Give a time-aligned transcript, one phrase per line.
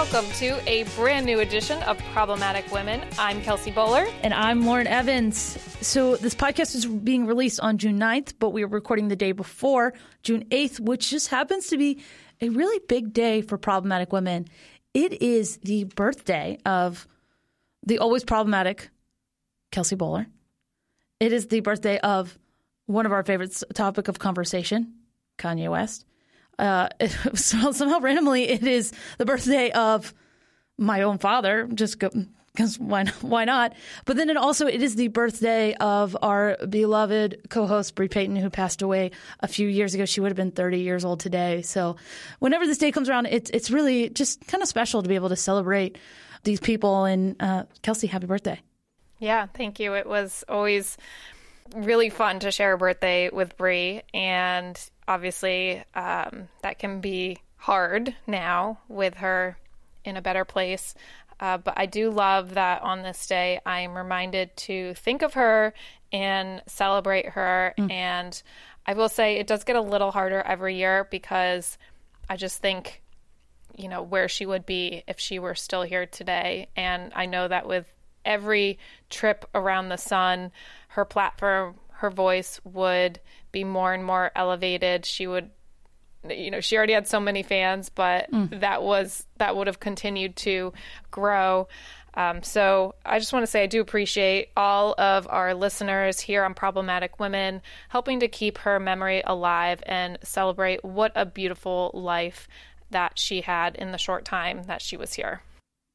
[0.00, 3.06] welcome to a brand new edition of Problematic Women.
[3.18, 4.10] I'm Kelsey Bolar.
[4.22, 5.36] And I'm Lauren Evans.
[5.82, 9.32] So, this podcast is being released on June 9th, but we are recording the day
[9.32, 9.92] before,
[10.22, 12.00] June 8th, which just happens to be
[12.40, 14.48] a really big day for problematic women.
[14.94, 17.06] It is the birthday of
[17.84, 18.88] the always problematic
[19.70, 20.24] Kelsey Bolar.
[21.20, 22.38] It is the birthday of
[22.86, 24.94] one of our favorite topic of conversation,
[25.36, 26.06] Kanye West.
[26.60, 26.88] Uh,
[27.34, 30.12] somehow randomly, it is the birthday of
[30.76, 31.68] my own father.
[31.72, 33.72] Just because why why not?
[34.04, 38.50] But then it also it is the birthday of our beloved co-host Bre Payton, who
[38.50, 39.10] passed away
[39.40, 40.04] a few years ago.
[40.04, 41.62] She would have been 30 years old today.
[41.62, 41.96] So
[42.40, 45.30] whenever this day comes around, it's it's really just kind of special to be able
[45.30, 45.96] to celebrate
[46.44, 47.04] these people.
[47.04, 48.60] And uh, Kelsey, happy birthday!
[49.18, 49.94] Yeah, thank you.
[49.94, 50.96] It was always
[51.74, 58.14] really fun to share a birthday with Bre, and obviously um, that can be hard
[58.26, 59.58] now with her
[60.04, 60.94] in a better place.
[61.40, 65.72] Uh, but I do love that on this day I'm reminded to think of her
[66.12, 67.74] and celebrate her.
[67.78, 67.90] Mm.
[67.90, 68.42] And
[68.86, 71.78] I will say it does get a little harder every year because
[72.28, 73.02] I just think,
[73.76, 76.68] you know, where she would be if she were still here today.
[76.76, 77.90] And I know that with
[78.24, 80.52] every trip around the sun,
[80.88, 83.20] her platform, her voice would
[83.52, 85.04] be more and more elevated.
[85.04, 85.50] She would
[86.28, 88.60] you know she already had so many fans but mm.
[88.60, 90.72] that was that would have continued to
[91.10, 91.66] grow
[92.14, 96.44] um, so i just want to say i do appreciate all of our listeners here
[96.44, 102.48] on problematic women helping to keep her memory alive and celebrate what a beautiful life
[102.90, 105.40] that she had in the short time that she was here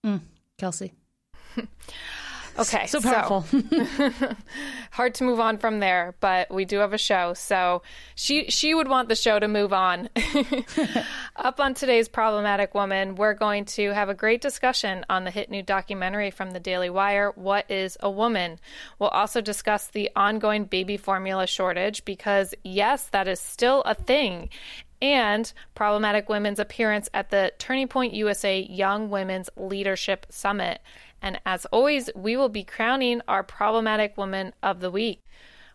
[0.04, 0.20] mm.
[0.58, 0.94] kelsey
[2.58, 3.42] Okay, so powerful.
[3.44, 3.62] So,
[4.92, 7.82] hard to move on from there, but we do have a show, so
[8.16, 10.10] she she would want the show to move on.
[11.36, 15.50] Up on today's problematic woman, we're going to have a great discussion on the hit
[15.50, 18.60] new documentary from the Daily Wire, "What Is a Woman."
[19.00, 24.50] We'll also discuss the ongoing baby formula shortage because yes, that is still a thing,
[25.02, 30.80] and problematic women's appearance at the Turning Point USA Young Women's Leadership Summit.
[31.26, 35.26] And as always, we will be crowning our problematic woman of the week.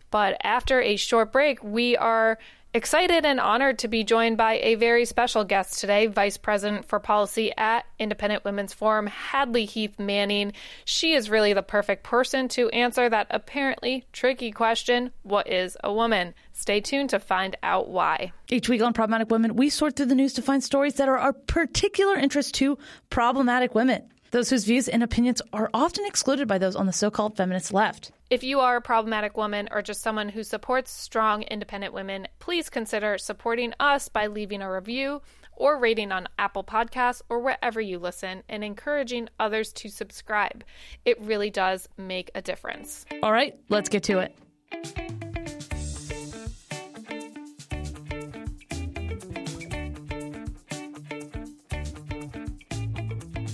[0.09, 2.39] But after a short break, we are
[2.73, 7.01] excited and honored to be joined by a very special guest today, Vice President for
[7.01, 10.53] Policy at Independent Women's Forum, Hadley Heath Manning.
[10.85, 15.91] She is really the perfect person to answer that apparently tricky question what is a
[15.91, 16.33] woman?
[16.53, 18.31] Stay tuned to find out why.
[18.49, 21.17] Each week on Problematic Women, we sort through the news to find stories that are
[21.17, 22.77] of particular interest to
[23.09, 27.11] problematic women those whose views and opinions are often excluded by those on the so
[27.11, 28.11] called feminist left.
[28.29, 32.69] If you are a problematic woman or just someone who supports strong, independent women, please
[32.69, 35.21] consider supporting us by leaving a review
[35.57, 40.63] or rating on Apple Podcasts or wherever you listen and encouraging others to subscribe.
[41.05, 43.05] It really does make a difference.
[43.21, 45.10] All right, let's get to it.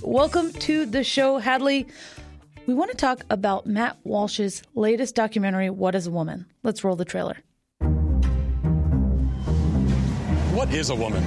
[0.07, 1.85] Welcome to the show, Hadley.
[2.65, 6.45] We want to talk about Matt Walsh's latest documentary, What is a Woman?
[6.63, 7.35] Let's roll the trailer.
[10.55, 11.25] What is a woman?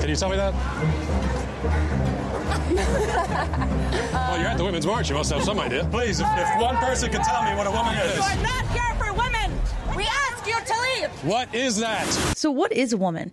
[0.00, 0.52] Can you tell me that?
[4.12, 5.08] well, you're at the Women's March.
[5.08, 5.86] You must have some idea.
[5.92, 8.16] Please, if, if one person can tell me what a woman is.
[8.16, 9.52] You are not here for women.
[9.96, 11.10] We ask you to leave.
[11.24, 12.06] What is that?
[12.36, 13.30] So, what is a woman?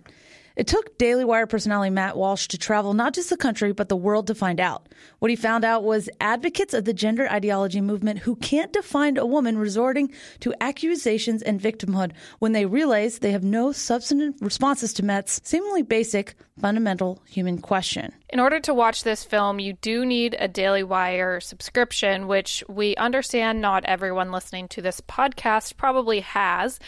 [0.58, 3.94] It took Daily Wire personality Matt Walsh to travel not just the country, but the
[3.94, 4.88] world to find out.
[5.20, 9.24] What he found out was advocates of the gender ideology movement who can't define a
[9.24, 12.10] woman resorting to accusations and victimhood
[12.40, 18.12] when they realize they have no substantive responses to Matt's seemingly basic, fundamental human question.
[18.28, 22.96] In order to watch this film, you do need a Daily Wire subscription, which we
[22.96, 26.80] understand not everyone listening to this podcast probably has.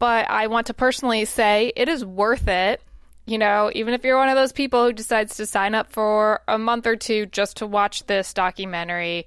[0.00, 2.82] But I want to personally say it is worth it
[3.26, 6.40] you know, even if you're one of those people who decides to sign up for
[6.46, 9.26] a month or two just to watch this documentary,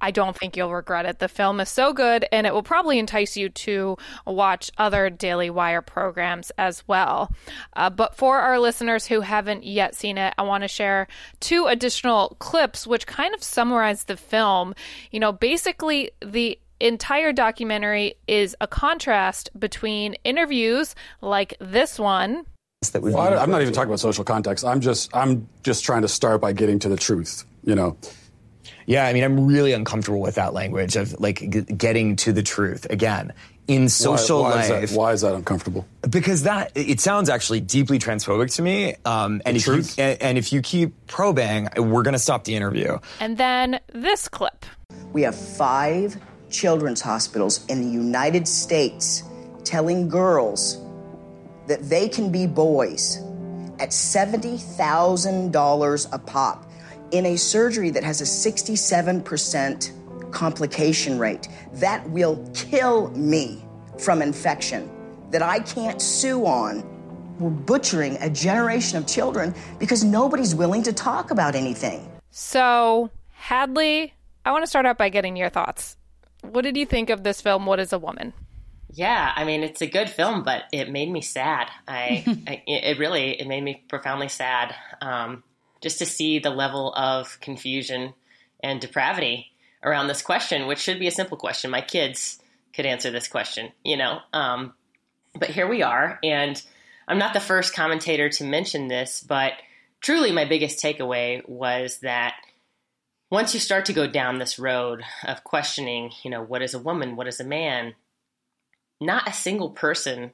[0.00, 1.18] I don't think you'll regret it.
[1.18, 3.96] The film is so good, and it will probably entice you to
[4.26, 7.32] watch other Daily Wire programs as well.
[7.74, 11.06] Uh, but for our listeners who haven't yet seen it, I want to share
[11.40, 14.74] two additional clips which kind of summarize the film.
[15.10, 22.46] You know, basically, the entire documentary is a contrast between interviews like this one
[22.88, 23.12] that we.
[23.12, 24.64] Well, I'm not even talking about social context.
[24.64, 27.44] I'm just I'm just trying to start by getting to the truth.
[27.62, 27.96] You know.
[28.86, 32.42] Yeah, I mean, I'm really uncomfortable with that language of like g- getting to the
[32.42, 32.86] truth.
[32.88, 33.34] Again,
[33.68, 34.82] in social why, why life.
[34.84, 35.86] Is that, why is that uncomfortable?
[36.08, 38.94] Because that it sounds actually deeply transphobic to me.
[39.04, 39.98] Um, and The if truth?
[39.98, 42.98] you and, and if you keep probing, we're going to stop the interview.
[43.20, 44.64] And then this clip.
[45.12, 46.16] We have five
[46.48, 49.22] children's hospitals in the United States
[49.64, 50.78] telling girls
[51.70, 53.18] that they can be boys
[53.78, 56.68] at $70,000 a pop
[57.12, 61.46] in a surgery that has a 67% complication rate.
[61.74, 63.64] That will kill me
[63.98, 64.90] from infection
[65.30, 66.82] that I can't sue on.
[67.38, 72.10] We're butchering a generation of children because nobody's willing to talk about anything.
[72.32, 74.12] So, Hadley,
[74.44, 75.96] I want to start out by getting your thoughts.
[76.42, 78.32] What did you think of this film, What is a Woman?
[78.92, 81.68] Yeah, I mean it's a good film, but it made me sad.
[81.86, 85.42] I, I it really it made me profoundly sad um,
[85.80, 88.14] just to see the level of confusion
[88.62, 89.52] and depravity
[89.82, 91.70] around this question, which should be a simple question.
[91.70, 92.40] My kids
[92.74, 94.18] could answer this question, you know.
[94.32, 94.74] Um,
[95.34, 96.60] but here we are, and
[97.06, 99.52] I'm not the first commentator to mention this, but
[100.00, 102.34] truly my biggest takeaway was that
[103.30, 106.78] once you start to go down this road of questioning, you know, what is a
[106.80, 107.94] woman, what is a man,
[109.00, 110.32] not a single person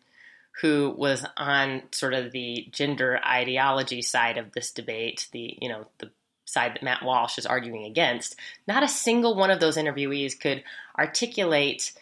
[0.60, 5.86] who was on sort of the gender ideology side of this debate, the you know
[5.98, 6.10] the
[6.46, 8.36] side that Matt Walsh is arguing against,
[8.66, 10.62] not a single one of those interviewees could
[10.98, 11.92] articulate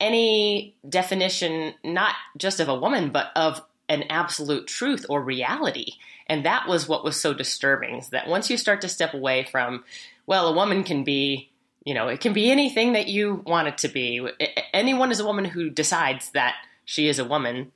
[0.00, 5.92] any definition, not just of a woman, but of an absolute truth or reality.
[6.26, 9.44] And that was what was so disturbing is that once you start to step away
[9.44, 9.84] from,
[10.26, 11.50] well, a woman can be,
[11.86, 14.28] you know, it can be anything that you want it to be.
[14.74, 17.70] Anyone is a woman who decides that she is a woman.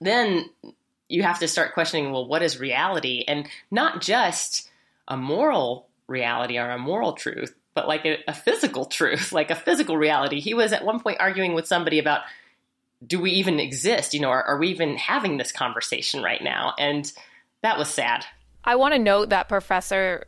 [0.00, 0.48] Then
[1.08, 3.24] you have to start questioning, well, what is reality?
[3.28, 4.70] And not just
[5.06, 9.54] a moral reality or a moral truth, but like a, a physical truth, like a
[9.54, 10.40] physical reality.
[10.40, 12.22] He was at one point arguing with somebody about
[13.06, 14.14] do we even exist?
[14.14, 16.72] You know, are, are we even having this conversation right now?
[16.78, 17.12] And
[17.62, 18.24] that was sad.
[18.64, 20.24] I want to note that professor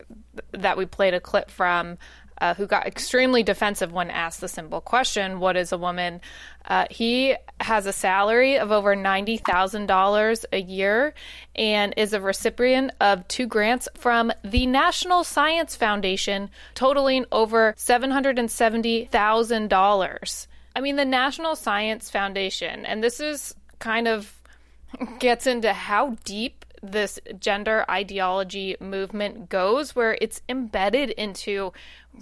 [0.53, 1.97] that we played a clip from,
[2.41, 6.21] uh, who got extremely defensive when asked the simple question, What is a woman?
[6.65, 11.15] Uh, he has a salary of over $90,000 a year
[11.57, 20.47] and is a recipient of two grants from the National Science Foundation, totaling over $770,000.
[20.77, 24.35] I mean, the National Science Foundation, and this is kind of
[25.19, 31.73] gets into how deep this gender ideology movement goes, where it's embedded into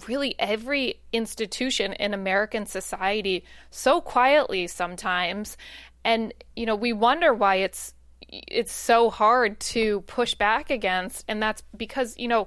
[0.07, 5.57] really every institution in American society so quietly sometimes.
[6.03, 7.93] And, you know, we wonder why it's
[8.29, 12.45] it's so hard to push back against and that's because you know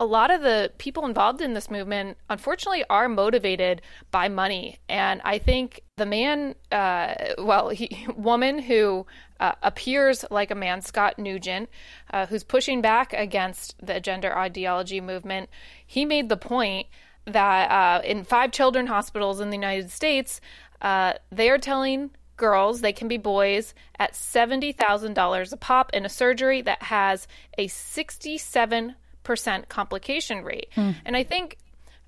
[0.00, 4.78] a lot of the people involved in this movement, unfortunately, are motivated by money.
[4.88, 9.06] And I think the man, uh, well, he, woman who
[9.40, 11.68] uh, appears like a man, Scott Newgent,
[12.12, 15.50] uh, who's pushing back against the gender ideology movement,
[15.84, 16.86] he made the point
[17.24, 20.40] that uh, in five children hospitals in the United States,
[20.82, 26.08] uh, they are telling girls they can be boys at $70,000 a pop in a
[26.08, 27.26] surgery that has
[27.58, 30.68] a 67 percent complication rate.
[30.76, 30.96] Mm.
[31.04, 31.58] And I think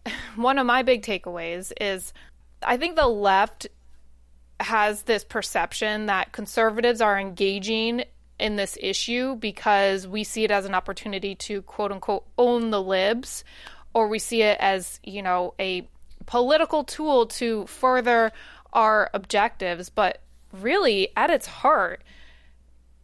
[0.37, 2.13] one of my big takeaways is
[2.63, 3.69] I think the left
[4.61, 8.05] has this perception that conservatives are engaging
[8.39, 12.83] in this issue because we see it as an opportunity to quote unquote own the
[12.83, 13.45] libs
[13.95, 15.87] or we see it as, you know, a
[16.27, 18.33] political tool to further
[18.73, 22.03] our objectives, but really at its heart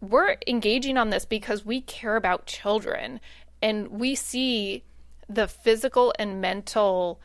[0.00, 3.20] we're engaging on this because we care about children.
[3.60, 4.84] And we see
[5.28, 7.20] the physical and mental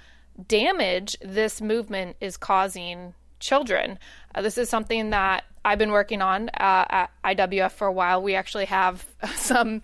[0.47, 3.13] damage this movement is causing
[3.43, 3.99] children.
[4.33, 8.21] Uh, this is something that I've been working on uh, at IWF for a while.
[8.21, 9.81] We actually have some,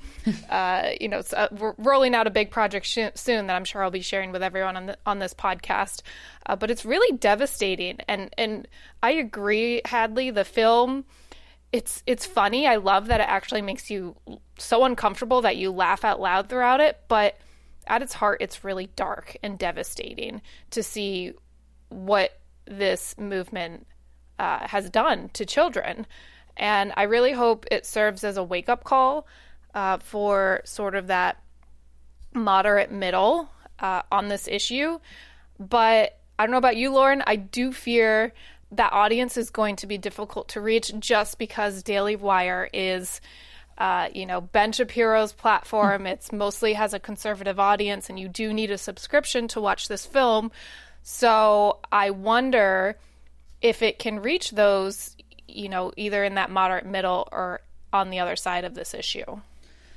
[0.49, 3.83] uh, you know, uh, we're rolling out a big project sh- soon that I'm sure
[3.83, 6.01] I'll be sharing with everyone on the, on this podcast.
[6.45, 8.67] Uh, but it's really devastating, and and
[9.03, 10.31] I agree, Hadley.
[10.31, 11.05] The film
[11.71, 12.65] it's it's funny.
[12.65, 14.15] I love that it actually makes you
[14.57, 17.37] so uncomfortable that you laugh out loud throughout it, but
[17.85, 21.33] at its heart it's really dark and devastating to see
[21.89, 22.39] what
[22.69, 23.87] this movement
[24.37, 26.07] uh, has done to children.
[26.55, 29.27] And I really hope it serves as a wake up call
[29.73, 31.41] uh, for sort of that
[32.33, 33.49] moderate middle
[33.79, 34.99] uh, on this issue.
[35.59, 37.23] But I don't know about you, Lauren.
[37.25, 38.33] I do fear
[38.71, 43.21] that audience is going to be difficult to reach just because Daily Wire is.
[43.77, 46.05] Uh, you know, Ben Shapiro's platform.
[46.05, 50.05] It's mostly has a conservative audience, and you do need a subscription to watch this
[50.05, 50.51] film.
[51.03, 52.97] So I wonder
[53.61, 55.15] if it can reach those,
[55.47, 59.41] you know, either in that moderate middle or on the other side of this issue.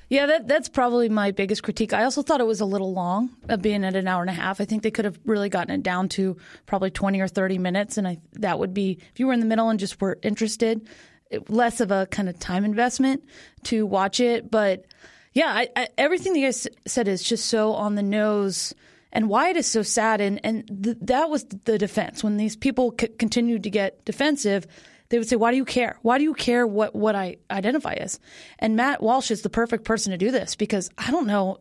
[0.09, 1.95] Yeah, that that's probably my biggest critique.
[1.95, 4.35] I also thought it was a little long, uh, being at an hour and a
[4.35, 4.61] half.
[4.61, 7.97] I think they could have really gotten it down to probably twenty or thirty minutes,
[7.97, 10.87] and I that would be if you were in the middle and just were interested,
[11.31, 13.25] it, less of a kind of time investment
[13.65, 14.51] to watch it.
[14.51, 14.85] But
[15.33, 18.75] yeah, I, I, everything that you guys said is just so on the nose
[19.13, 20.21] and why it is so sad.
[20.21, 24.67] And and th- that was the defense when these people c- continued to get defensive.
[25.11, 25.99] They would say, "Why do you care?
[26.03, 28.19] Why do you care what what I identify as?"
[28.59, 31.59] And Matt Walsh is the perfect person to do this because I don't know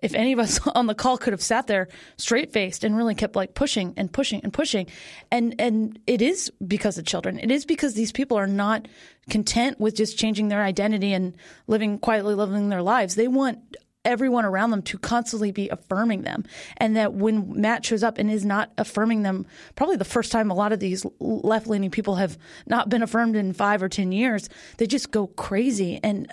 [0.00, 3.14] if any of us on the call could have sat there straight faced and really
[3.14, 4.86] kept like pushing and pushing and pushing.
[5.30, 7.38] And and it is because of children.
[7.38, 8.88] It is because these people are not
[9.30, 11.34] content with just changing their identity and
[11.66, 13.14] living quietly living their lives.
[13.14, 16.44] They want everyone around them to constantly be affirming them.
[16.76, 19.46] And that when Matt shows up and is not affirming them,
[19.76, 23.36] probably the first time a lot of these left leaning people have not been affirmed
[23.36, 26.00] in five or 10 years, they just go crazy.
[26.02, 26.30] And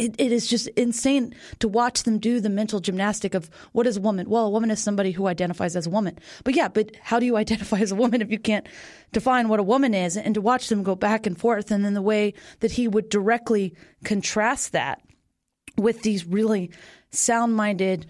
[0.00, 3.98] it, it is just insane to watch them do the mental gymnastic of what is
[3.98, 4.30] a woman?
[4.30, 6.18] Well, a woman is somebody who identifies as a woman.
[6.42, 8.66] But yeah, but how do you identify as a woman if you can't
[9.12, 10.16] define what a woman is?
[10.16, 13.10] And to watch them go back and forth, and then the way that he would
[13.10, 15.02] directly contrast that
[15.76, 16.70] with these really
[17.10, 18.06] sound minded,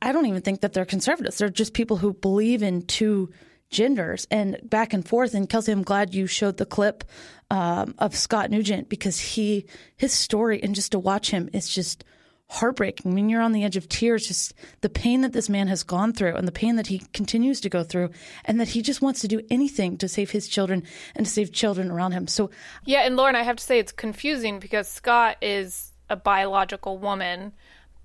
[0.00, 1.38] I don't even think that they're conservatives.
[1.38, 3.30] They're just people who believe in two
[3.70, 5.34] genders and back and forth.
[5.34, 7.04] And Kelsey, I'm glad you showed the clip
[7.50, 9.66] um, of Scott Newgent because he,
[9.96, 12.04] his story, and just to watch him is just
[12.48, 13.10] heartbreaking.
[13.10, 15.82] I mean, you're on the edge of tears, just the pain that this man has
[15.82, 18.10] gone through and the pain that he continues to go through,
[18.44, 21.52] and that he just wants to do anything to save his children and to save
[21.52, 22.26] children around him.
[22.26, 22.50] So,
[22.84, 27.52] yeah, and Lauren, I have to say it's confusing because Scott is a biological woman,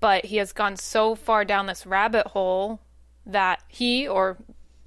[0.00, 2.80] but he has gone so far down this rabbit hole
[3.26, 4.38] that he or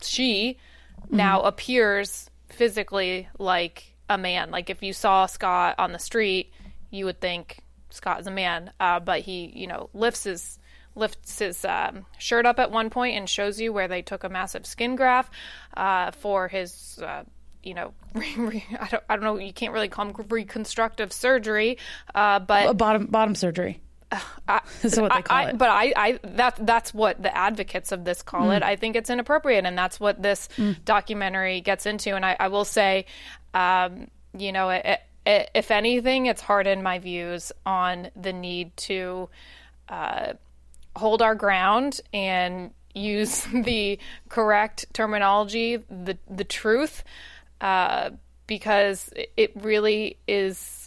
[0.01, 0.57] she
[1.01, 1.15] mm-hmm.
[1.15, 4.51] now appears physically like a man.
[4.51, 6.51] Like if you saw Scott on the street,
[6.89, 8.71] you would think Scott is a man.
[8.79, 10.59] Uh, but he, you know, lifts his
[10.95, 14.29] lifts his um, shirt up at one point and shows you where they took a
[14.29, 15.31] massive skin graft
[15.75, 16.99] uh, for his.
[17.01, 17.23] Uh,
[17.63, 19.37] you know, I don't, I don't know.
[19.37, 21.77] You can't really call them reconstructive surgery,
[22.13, 23.79] uh, but bottom bottom surgery.
[24.47, 25.57] I, is what they call I, it.
[25.57, 28.57] But I, I, that that's what the advocates of this call mm.
[28.57, 28.63] it.
[28.63, 30.83] I think it's inappropriate, and that's what this mm.
[30.85, 32.15] documentary gets into.
[32.15, 33.05] And I, I will say,
[33.53, 39.29] um, you know, it, it, if anything, it's hardened my views on the need to
[39.89, 40.33] uh,
[40.95, 47.03] hold our ground and use the correct terminology, the the truth,
[47.61, 48.11] uh,
[48.47, 50.82] because it really is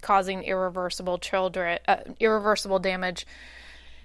[0.00, 3.26] causing irreversible children uh, irreversible damage.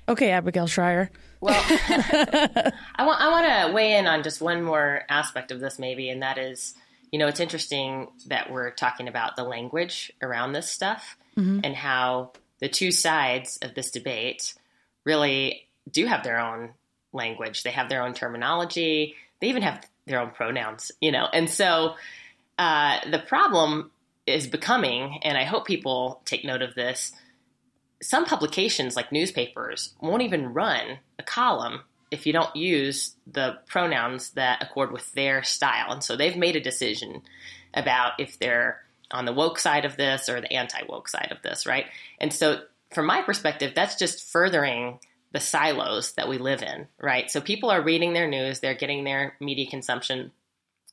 [0.07, 1.09] Okay, Abigail Shrier.
[1.39, 5.79] Well, I want I want to weigh in on just one more aspect of this,
[5.79, 6.73] maybe, and that is,
[7.11, 11.59] you know, it's interesting that we're talking about the language around this stuff mm-hmm.
[11.63, 14.55] and how the two sides of this debate
[15.03, 16.71] really do have their own
[17.11, 17.63] language.
[17.63, 19.15] They have their own terminology.
[19.39, 21.95] They even have their own pronouns, you know, and so
[22.57, 23.91] uh, the problem
[24.25, 27.11] is becoming, and I hope people take note of this.
[28.01, 34.31] Some publications, like newspapers, won't even run a column if you don't use the pronouns
[34.31, 35.91] that accord with their style.
[35.91, 37.23] And so they've made a decision
[37.73, 41.41] about if they're on the woke side of this or the anti woke side of
[41.41, 41.85] this, right?
[42.19, 42.61] And so,
[42.93, 44.99] from my perspective, that's just furthering
[45.31, 47.29] the silos that we live in, right?
[47.29, 50.31] So people are reading their news, they're getting their media consumption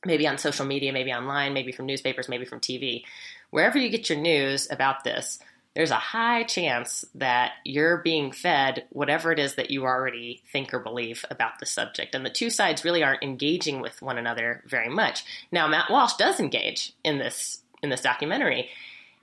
[0.05, 3.03] maybe on social media, maybe online, maybe from newspapers, maybe from TV.
[3.49, 5.39] Wherever you get your news about this,
[5.75, 10.73] there's a high chance that you're being fed whatever it is that you already think
[10.73, 12.13] or believe about the subject.
[12.13, 15.23] And the two sides really aren't engaging with one another very much.
[15.51, 18.69] Now, Matt Walsh does engage in this in this documentary.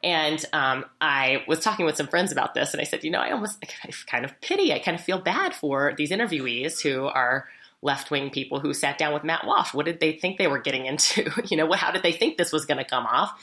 [0.02, 3.20] And um, I was talking with some friends about this, and I said, you know,
[3.20, 7.06] I almost I kind of pity, I kind of feel bad for these interviewees who
[7.06, 7.48] are
[7.82, 9.72] left wing people who sat down with Matt Walsh.
[9.72, 11.30] What did they think they were getting into?
[11.48, 13.40] you know, how did they think this was going to come off?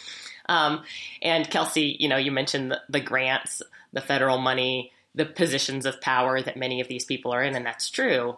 [0.48, 0.84] Um,
[1.22, 3.62] and Kelsey, you know, you mentioned the, the grants,
[3.94, 7.65] the federal money, the positions of power that many of these people are in, and
[7.65, 8.38] that's true.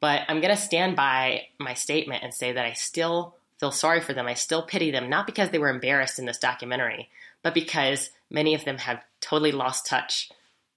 [0.00, 4.00] But I'm going to stand by my statement and say that I still feel sorry
[4.00, 4.26] for them.
[4.28, 7.08] I still pity them, not because they were embarrassed in this documentary,
[7.42, 10.30] but because many of them have totally lost touch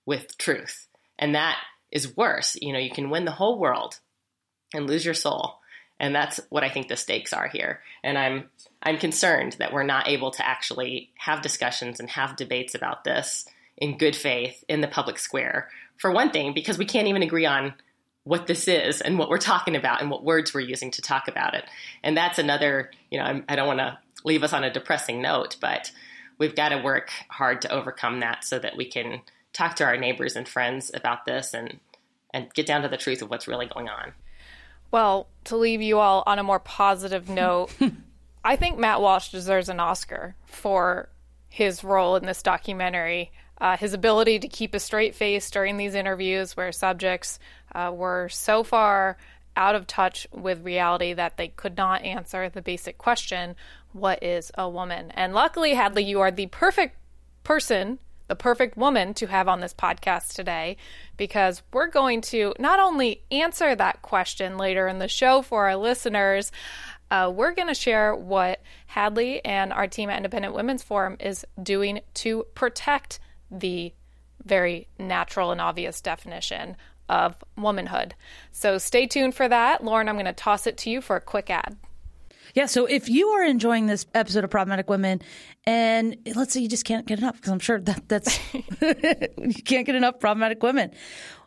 [0.06, 0.88] with truth.
[1.20, 1.60] And that
[1.92, 2.58] is worse.
[2.60, 4.00] You know, you can win the whole world
[4.74, 5.60] and lose your soul.
[6.00, 7.82] And that's what I think the stakes are here.
[8.04, 8.50] And I'm
[8.82, 13.46] I'm concerned that we're not able to actually have discussions and have debates about this
[13.78, 15.70] in good faith in the public square.
[15.98, 17.76] For one thing, because we can't even agree on
[18.24, 21.28] what this is and what we're talking about and what words we're using to talk
[21.28, 21.66] about it.
[22.04, 24.74] And that's another, you know, I'm, I do not want to leave us on a
[24.74, 25.92] depressing note, but
[26.38, 29.22] we've got to work hard to overcome that so that we can
[29.54, 31.80] talk to our neighbors and friends about this and
[32.34, 34.14] and get down to the truth of what's really going on.
[34.92, 37.72] Well, to leave you all on a more positive note,
[38.44, 41.10] I think Matt Walsh deserves an Oscar for
[41.50, 43.32] his role in this documentary.
[43.60, 47.40] Uh, his ability to keep a straight face during these interviews where subjects
[47.74, 49.18] uh, were so far
[49.56, 53.56] out of touch with reality that they could not answer the basic question
[53.94, 55.12] what is a woman?
[55.12, 56.96] And luckily, Hadley, you are the perfect
[57.44, 58.00] person,
[58.32, 60.78] the perfect woman to have on this podcast today
[61.18, 65.76] because we're going to not only answer that question later in the show for our
[65.76, 66.50] listeners,
[67.12, 71.46] uh, we're going to share what Hadley and our team at Independent Women's Forum is
[71.62, 73.20] doing to protect
[73.52, 73.94] the
[74.46, 76.78] very natural and obvious definition
[77.10, 78.16] of womanhood.
[78.54, 79.84] So stay tuned for that.
[79.84, 81.76] Lauren, I'm going to toss it to you for a quick ad.
[82.54, 85.22] Yeah, so if you are enjoying this episode of Problematic Women,
[85.66, 89.86] and let's say you just can't get enough, because I'm sure that that's you can't
[89.86, 90.92] get enough problematic women.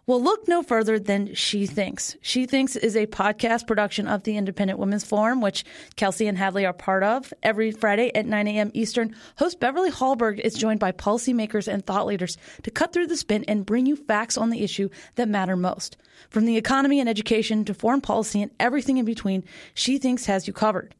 [0.06, 2.14] Well, look no further than She Thinks.
[2.20, 5.64] She Thinks is a podcast production of the Independent Women's Forum, which
[5.96, 7.32] Kelsey and Hadley are part of.
[7.42, 8.70] Every Friday at 9 a.m.
[8.75, 13.16] Eastern, host Beverly Hallberg is joined by policymakers and thought leaders to cut through the
[13.16, 15.96] spin and bring you facts on the issue that matter most.
[16.28, 19.42] From the economy and education to foreign policy and everything in between,
[19.73, 20.94] She Thinks has you covered.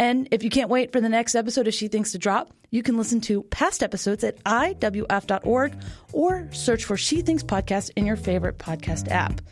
[0.00, 2.82] And if you can't wait for the next episode of She Thinks to drop, you
[2.82, 5.74] can listen to past episodes at iwf.org
[6.14, 9.42] or search for She Thinks podcast in your favorite podcast app.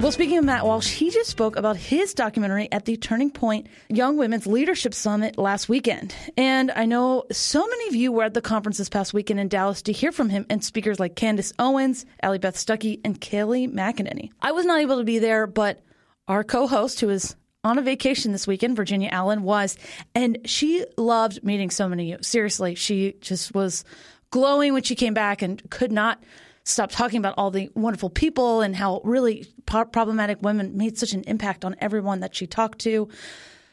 [0.00, 3.66] Well, speaking of Matt Walsh, he just spoke about his documentary at the Turning Point
[3.90, 6.14] Young Women's Leadership Summit last weekend.
[6.38, 9.48] And I know so many of you were at the conference this past weekend in
[9.48, 13.70] Dallas to hear from him and speakers like Candace Owens, Allie Beth Stuckey, and Kayleigh
[13.70, 14.30] McEnany.
[14.40, 15.82] I was not able to be there, but
[16.26, 19.76] our co host, who is on a vacation this weekend, Virginia Allen was,
[20.14, 22.22] and she loved meeting so many of you.
[22.24, 23.84] Seriously, she just was
[24.30, 26.22] glowing when she came back and could not
[26.64, 31.22] stop talking about all the wonderful people and how really problematic women made such an
[31.24, 33.08] impact on everyone that she talked to.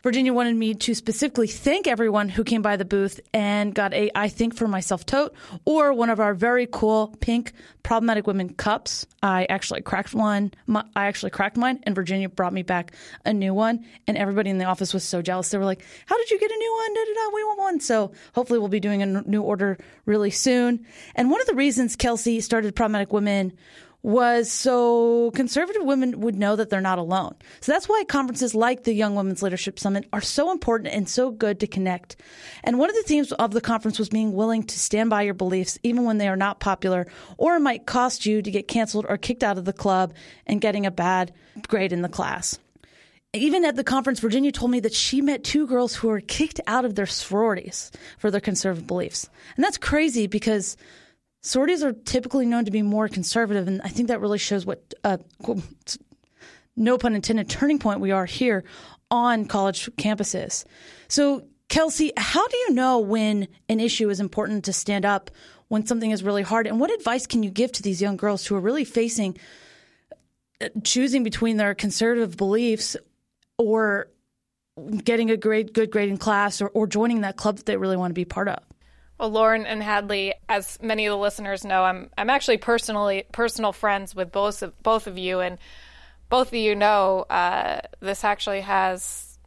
[0.07, 4.09] Virginia wanted me to specifically thank everyone who came by the booth and got a
[4.15, 7.51] I think for myself tote or one of our very cool pink
[7.83, 9.05] problematic women cups.
[9.21, 10.53] I actually cracked one.
[10.95, 12.93] I actually cracked mine and Virginia brought me back
[13.25, 15.49] a new one and everybody in the office was so jealous.
[15.49, 16.93] They were like, "How did you get a new one?
[16.93, 20.31] Da, da, da, we want one." So, hopefully we'll be doing a new order really
[20.31, 20.85] soon.
[21.15, 23.51] And one of the reasons Kelsey started problematic women
[24.07, 27.35] was so conservative women would know that they're not alone.
[27.59, 31.29] So that's why conferences like the Young Women's Leadership Summit are so important and so
[31.29, 32.15] good to connect.
[32.63, 35.33] And one of the themes of the conference was being willing to stand by your
[35.33, 37.05] beliefs even when they are not popular
[37.37, 40.13] or it might cost you to get canceled or kicked out of the club
[40.45, 41.33] and getting a bad
[41.67, 42.57] grade in the class.
[43.33, 46.61] Even at the conference, Virginia told me that she met two girls who were kicked
[46.65, 49.29] out of their sororities for their conservative beliefs.
[49.57, 50.77] And that's crazy because
[51.41, 54.93] sororities are typically known to be more conservative, and I think that really shows what,
[55.03, 55.17] uh,
[56.75, 58.63] no pun intended, turning point we are here
[59.09, 60.65] on college campuses.
[61.07, 65.31] So, Kelsey, how do you know when an issue is important to stand up
[65.67, 66.65] when something is really hard?
[66.65, 69.37] And what advice can you give to these young girls who are really facing
[70.61, 72.95] uh, choosing between their conservative beliefs
[73.57, 74.07] or
[75.03, 77.97] getting a great good grade in class or, or joining that club that they really
[77.97, 78.59] want to be part of?
[79.17, 83.73] Well, Lauren and Hadley, as many of the listeners know, I'm I'm actually personally personal
[83.73, 85.57] friends with both of both of you, and
[86.29, 89.39] both of you know uh, this actually has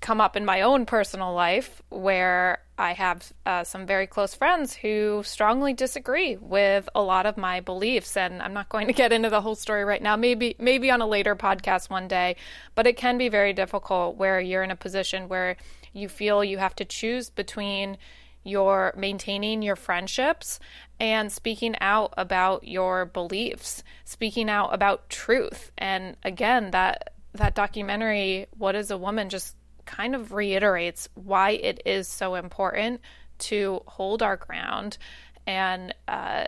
[0.00, 4.74] come up in my own personal life where I have uh, some very close friends
[4.74, 9.12] who strongly disagree with a lot of my beliefs, and I'm not going to get
[9.12, 10.16] into the whole story right now.
[10.16, 12.36] Maybe maybe on a later podcast one day,
[12.74, 15.56] but it can be very difficult where you're in a position where
[15.94, 17.96] you feel you have to choose between
[18.44, 20.60] your maintaining your friendships
[21.00, 25.72] and speaking out about your beliefs, speaking out about truth.
[25.76, 31.82] And again, that that documentary What is a Woman just kind of reiterates why it
[31.84, 33.00] is so important
[33.38, 34.98] to hold our ground
[35.46, 36.44] and uh,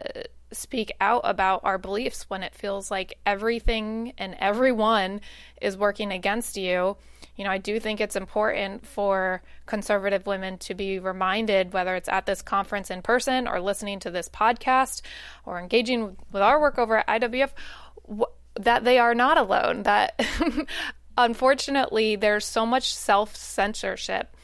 [0.52, 5.20] speak out about our beliefs when it feels like everything and everyone
[5.61, 6.96] is working against you
[7.37, 12.09] you know, I do think it's important for conservative women to be reminded, whether it's
[12.09, 15.03] at this conference in person or listening to this podcast
[15.44, 17.51] or engaging with our work over at IWF,
[18.59, 19.83] that they are not alone.
[19.83, 20.18] That
[21.18, 24.35] unfortunately, there's so much self censorship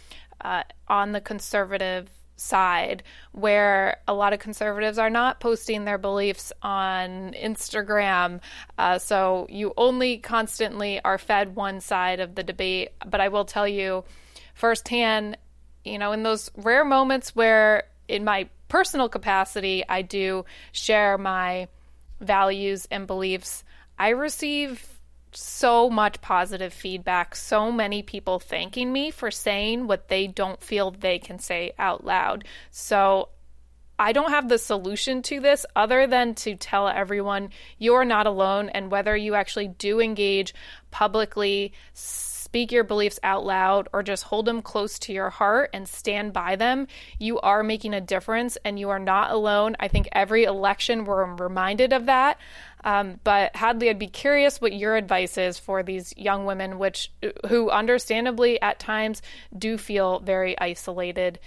[0.43, 2.11] uh, on the conservative
[2.43, 3.03] side
[3.33, 8.41] where a lot of conservatives are not posting their beliefs on Instagram.
[8.77, 12.91] Uh, so you only constantly are fed one side of the debate.
[13.07, 14.05] But I will tell you
[14.55, 15.39] firsthand,
[15.85, 21.69] you know, in those rare moments where in my personal capacity I do share my
[22.21, 23.65] values and beliefs,
[23.99, 24.89] I receive
[25.33, 30.91] so much positive feedback, so many people thanking me for saying what they don't feel
[30.91, 32.45] they can say out loud.
[32.71, 33.29] So
[33.99, 38.69] I don't have the solution to this other than to tell everyone you're not alone
[38.69, 40.55] and whether you actually do engage
[40.91, 41.73] publicly
[42.53, 46.35] speak your beliefs out loud or just hold them close to your heart and stand
[46.35, 46.87] by them,
[47.19, 49.75] you are making a difference and you are not alone.
[49.81, 52.37] I think every election we're reminded of that.
[52.85, 57.11] Um, but Hadley, I'd be curious what your advice is for these young women, which
[57.49, 59.23] who understandably at times
[59.57, 61.39] do feel very isolated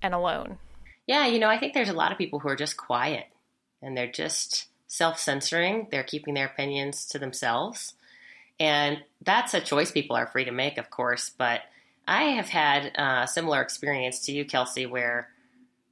[0.00, 0.58] and alone.
[1.08, 3.24] Yeah, you know, I think there's a lot of people who are just quiet
[3.82, 5.88] and they're just self censoring.
[5.90, 7.94] They're keeping their opinions to themselves.
[8.62, 11.32] And that's a choice people are free to make, of course.
[11.36, 11.62] But
[12.06, 15.30] I have had a similar experience to you, Kelsey, where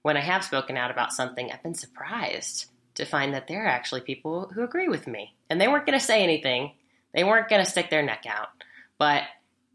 [0.03, 3.69] when I have spoken out about something, I've been surprised to find that there are
[3.69, 5.35] actually people who agree with me.
[5.51, 6.71] And they weren't going to say anything,
[7.13, 8.51] they weren't going to stick their neck out.
[8.99, 9.25] But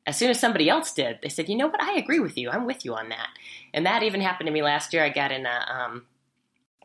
[0.07, 2.49] as soon as somebody else did, they said, you know what, I agree with you.
[2.49, 3.27] I'm with you on that.
[3.73, 5.03] And that even happened to me last year.
[5.03, 6.05] I got in a um,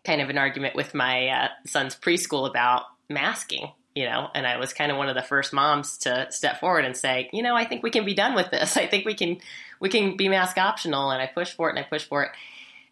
[0.04, 4.56] kind of an argument with my uh, son's preschool about masking you know, and I
[4.56, 7.56] was kind of one of the first moms to step forward and say, you know,
[7.56, 8.76] I think we can be done with this.
[8.76, 9.38] I think we can
[9.80, 12.30] we can be mask optional and I pushed for it and I pushed for it.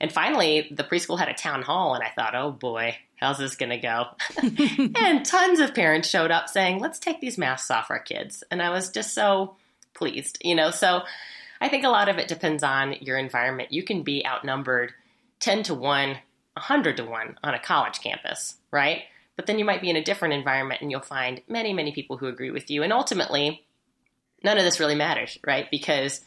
[0.01, 3.57] And finally, the preschool had a town hall and I thought, "Oh boy, how's this
[3.57, 4.07] going to go?"
[5.01, 8.63] and tons of parents showed up saying, "Let's take these masks off our kids." And
[8.63, 9.57] I was just so
[9.95, 10.71] pleased, you know.
[10.71, 11.03] So
[11.61, 13.73] I think a lot of it depends on your environment.
[13.73, 14.93] You can be outnumbered
[15.41, 19.03] 10 to 1, 100 to 1 on a college campus, right?
[19.39, 22.17] But then you might be in a different environment and you'll find many, many people
[22.17, 22.83] who agree with you.
[22.83, 23.65] And ultimately,
[24.43, 25.71] none of this really matters, right?
[25.71, 26.23] Because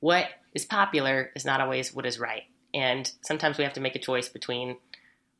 [0.00, 2.42] what is popular is not always what is right.
[2.74, 4.78] And sometimes we have to make a choice between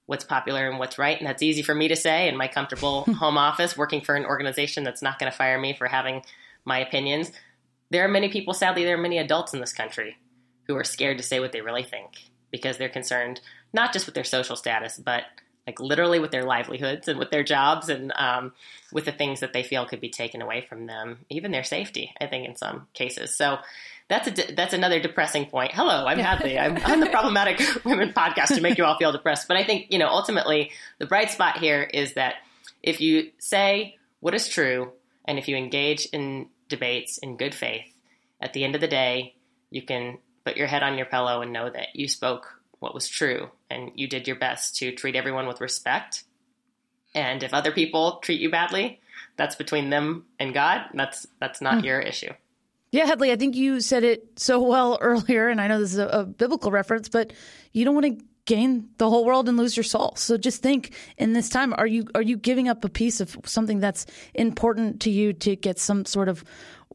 [0.07, 1.19] what's popular and what's right.
[1.19, 4.25] And that's easy for me to say in my comfortable home office, working for an
[4.25, 6.23] organization that's not going to fire me for having
[6.65, 7.33] my opinions.
[7.91, 10.17] There are many people, sadly, there are many adults in this country
[10.69, 13.41] who are scared to say what they really think because they're concerned
[13.73, 15.25] not just with their social status, but
[15.67, 18.53] like literally with their livelihoods and with their jobs and um,
[18.93, 22.13] with the things that they feel could be taken away from them, even their safety.
[22.21, 23.37] I think in some cases.
[23.37, 23.59] So
[24.09, 25.73] that's a that's another depressing point.
[25.73, 26.59] Hello, I'm Hadley.
[26.59, 29.49] I'm on the Problematic Women podcast to make you all feel depressed.
[29.49, 32.37] But I think you know ultimately the bright spot here is that
[32.83, 34.93] if you say what is true
[35.25, 37.87] and if you engage in debates in good faith,
[38.41, 39.35] at the end of the day,
[39.71, 43.09] you can put your head on your pillow and know that you spoke what was
[43.09, 46.25] true and you did your best to treat everyone with respect.
[47.15, 49.01] And if other people treat you badly,
[49.37, 50.87] that's between them and God.
[50.95, 51.85] That's that's not mm.
[51.85, 52.33] your issue.
[52.93, 55.99] Yeah, Hadley, I think you said it so well earlier, and I know this is
[55.99, 57.33] a, a biblical reference, but
[57.73, 60.15] you don't want to gain the whole world and lose your soul.
[60.17, 63.37] So just think in this time, are you are you giving up a piece of
[63.45, 66.45] something that's important to you to get some sort of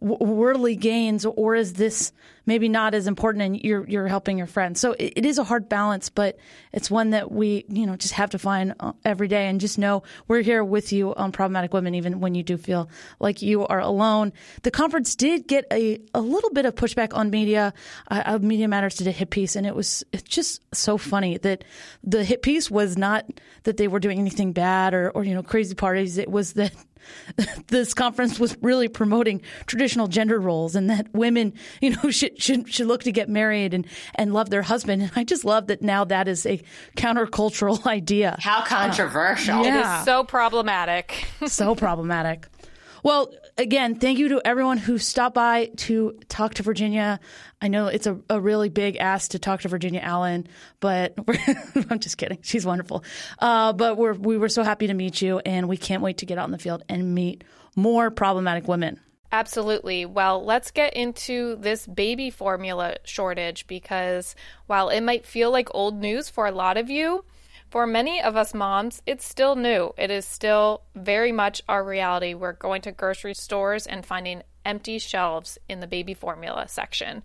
[0.01, 2.11] worldly gains, or is this
[2.47, 4.79] maybe not as important and you're you're helping your friends?
[4.79, 6.37] So it, it is a hard balance, but
[6.73, 9.77] it's one that we you know just have to find uh, every day and just
[9.77, 13.65] know we're here with you on problematic women, even when you do feel like you
[13.67, 14.33] are alone.
[14.63, 17.73] The conference did get a a little bit of pushback on media.
[18.09, 21.63] Uh, media Matters did a hit piece, and it was it's just so funny that
[22.03, 23.25] the hit piece was not
[23.63, 26.17] that they were doing anything bad or or you know crazy parties.
[26.17, 26.73] It was that
[27.67, 32.71] this conference was really promoting traditional gender roles and that women, you know, should, should,
[32.71, 33.85] should look to get married and,
[34.15, 35.01] and love their husband.
[35.01, 36.61] And I just love that now that is a
[36.97, 38.37] countercultural idea.
[38.39, 39.59] How controversial.
[39.59, 39.97] Uh, yeah.
[39.97, 41.25] It is so problematic.
[41.47, 42.47] so problematic.
[43.03, 47.19] Well, again, thank you to everyone who stopped by to talk to Virginia.
[47.61, 50.47] I know it's a, a really big ask to talk to Virginia Allen,
[50.79, 51.15] but
[51.89, 52.39] I'm just kidding.
[52.41, 53.03] She's wonderful.
[53.39, 56.25] Uh, but we're, we were so happy to meet you, and we can't wait to
[56.25, 57.43] get out in the field and meet
[57.75, 58.99] more problematic women.
[59.31, 60.05] Absolutely.
[60.05, 64.35] Well, let's get into this baby formula shortage because
[64.67, 67.23] while it might feel like old news for a lot of you,
[67.71, 69.93] for many of us moms, it's still new.
[69.97, 72.33] It is still very much our reality.
[72.33, 77.23] We're going to grocery stores and finding empty shelves in the baby formula section.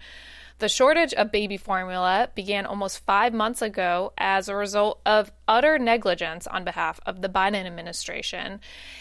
[0.58, 5.78] The shortage of baby formula began almost five months ago as a result of utter
[5.78, 8.60] negligence on behalf of the Biden administration.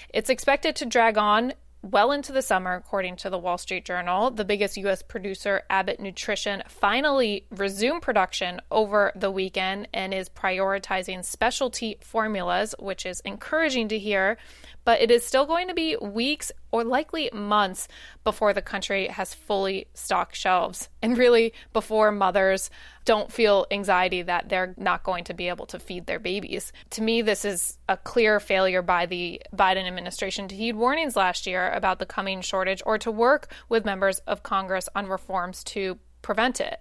[0.10, 1.54] It's expected to drag on
[1.86, 4.32] well into the summer, according to the Wall Street Journal.
[4.32, 5.04] The biggest U.S.
[5.04, 13.06] producer, Abbott Nutrition, finally resumed production over the weekend and is prioritizing specialty formulas, which
[13.06, 14.38] is encouraging to hear
[14.86, 17.88] but it is still going to be weeks or likely months
[18.24, 22.70] before the country has fully stocked shelves and really before mothers
[23.04, 26.72] don't feel anxiety that they're not going to be able to feed their babies.
[26.92, 31.46] To me, this is a clear failure by the Biden administration to heed warnings last
[31.46, 36.00] year about the coming shortage or to work with members of Congress on reforms to
[36.22, 36.80] prevent it.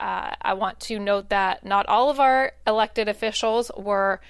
[0.00, 4.20] Uh, I want to note that not all of our elected officials were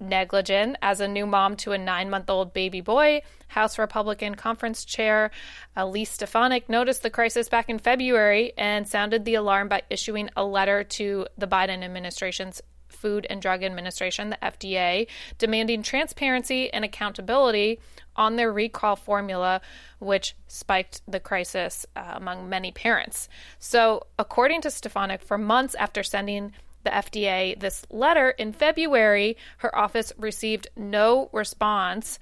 [0.00, 3.22] negligent as a new mom to a nine month old baby boy.
[3.48, 5.30] House Republican Conference Chair
[5.76, 10.44] Elise Stefanik noticed the crisis back in February and sounded the alarm by issuing a
[10.44, 17.80] letter to the Biden administration's Food and Drug Administration, the FDA, demanding transparency and accountability
[18.16, 19.60] on their recall formula,
[19.98, 23.28] which spiked the crisis uh, among many parents.
[23.58, 26.52] So, according to Stefanik, for months after sending
[26.84, 29.36] the FDA this letter in February.
[29.58, 32.18] Her office received no response.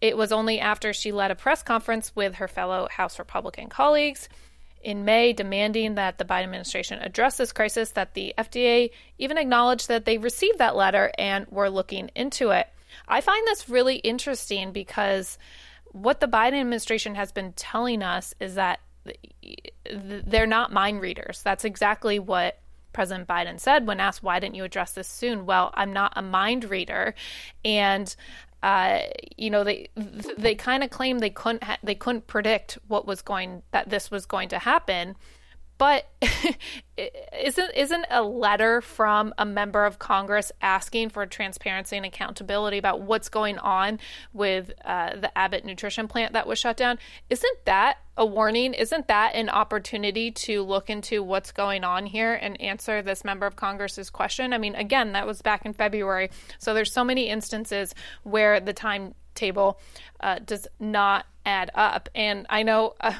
[0.00, 4.28] It was only after she led a press conference with her fellow House Republican colleagues
[4.82, 9.88] in May demanding that the Biden administration address this crisis that the FDA even acknowledged
[9.88, 12.68] that they received that letter and were looking into it.
[13.08, 15.38] I find this really interesting because
[15.92, 18.80] what the Biden administration has been telling us is that
[19.90, 21.42] they're not mind readers.
[21.42, 22.58] That's exactly what
[22.96, 25.44] President Biden said when asked, why didn't you address this soon?
[25.44, 27.14] Well, I'm not a mind reader.
[27.62, 28.16] And
[28.62, 29.00] uh,
[29.36, 29.90] you know they
[30.38, 34.10] they kind of claim they couldn't ha- they couldn't predict what was going that this
[34.10, 35.14] was going to happen
[35.78, 36.08] but
[36.96, 43.02] isn't isn't a letter from a member of Congress asking for transparency and accountability about
[43.02, 43.98] what's going on
[44.32, 46.98] with uh, the Abbott nutrition plant that was shut down?
[47.28, 48.72] Isn't that a warning?
[48.72, 53.46] Isn't that an opportunity to look into what's going on here and answer this member
[53.46, 54.52] of Congress's question?
[54.52, 58.72] I mean, again, that was back in February, so there's so many instances where the
[58.72, 59.78] timetable
[60.20, 62.08] uh, does not add up.
[62.14, 62.94] And I know.
[63.00, 63.12] Uh,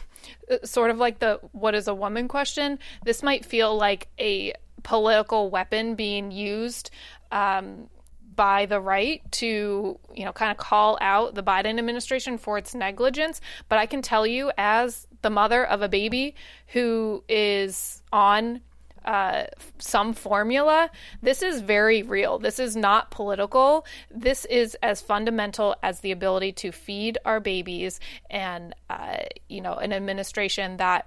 [0.65, 5.51] sort of like the what is a woman question, this might feel like a political
[5.51, 6.91] weapon being used
[7.33, 7.89] um,
[8.37, 12.75] by the right to, you know, kind of call out the Biden administration for its
[12.75, 13.41] negligence.
[13.69, 16.35] But I can tell you, as the mother of a baby
[16.69, 18.61] who is on
[19.07, 19.45] uh,
[19.79, 20.91] some formula.
[21.23, 22.39] This is very real.
[22.39, 23.87] This is not political.
[24.11, 29.75] This is as fundamental as the ability to feed our babies and, uh, you know,
[29.75, 31.07] an administration that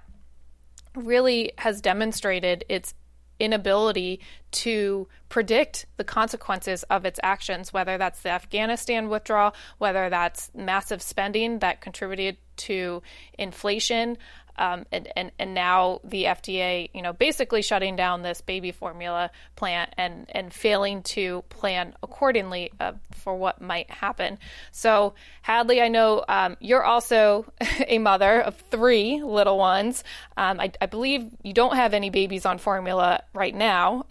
[0.96, 2.94] really has demonstrated its
[3.38, 10.50] inability to predict the consequences of its actions, whether that's the Afghanistan withdrawal, whether that's
[10.54, 13.02] massive spending that contributed to
[13.38, 14.18] inflation,
[14.56, 19.30] um, and, and and now the FDA, you know, basically shutting down this baby formula
[19.56, 24.38] plant and and failing to plan accordingly uh, for what might happen.
[24.72, 27.50] So Hadley, I know um, you're also
[27.88, 30.04] a mother of three little ones.
[30.36, 34.04] Um, I, I, believe you don't have any babies on formula right now,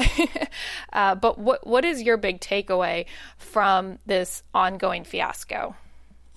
[0.94, 3.06] uh, but what what is your big takeaway
[3.38, 5.76] from this ongoing fiasco?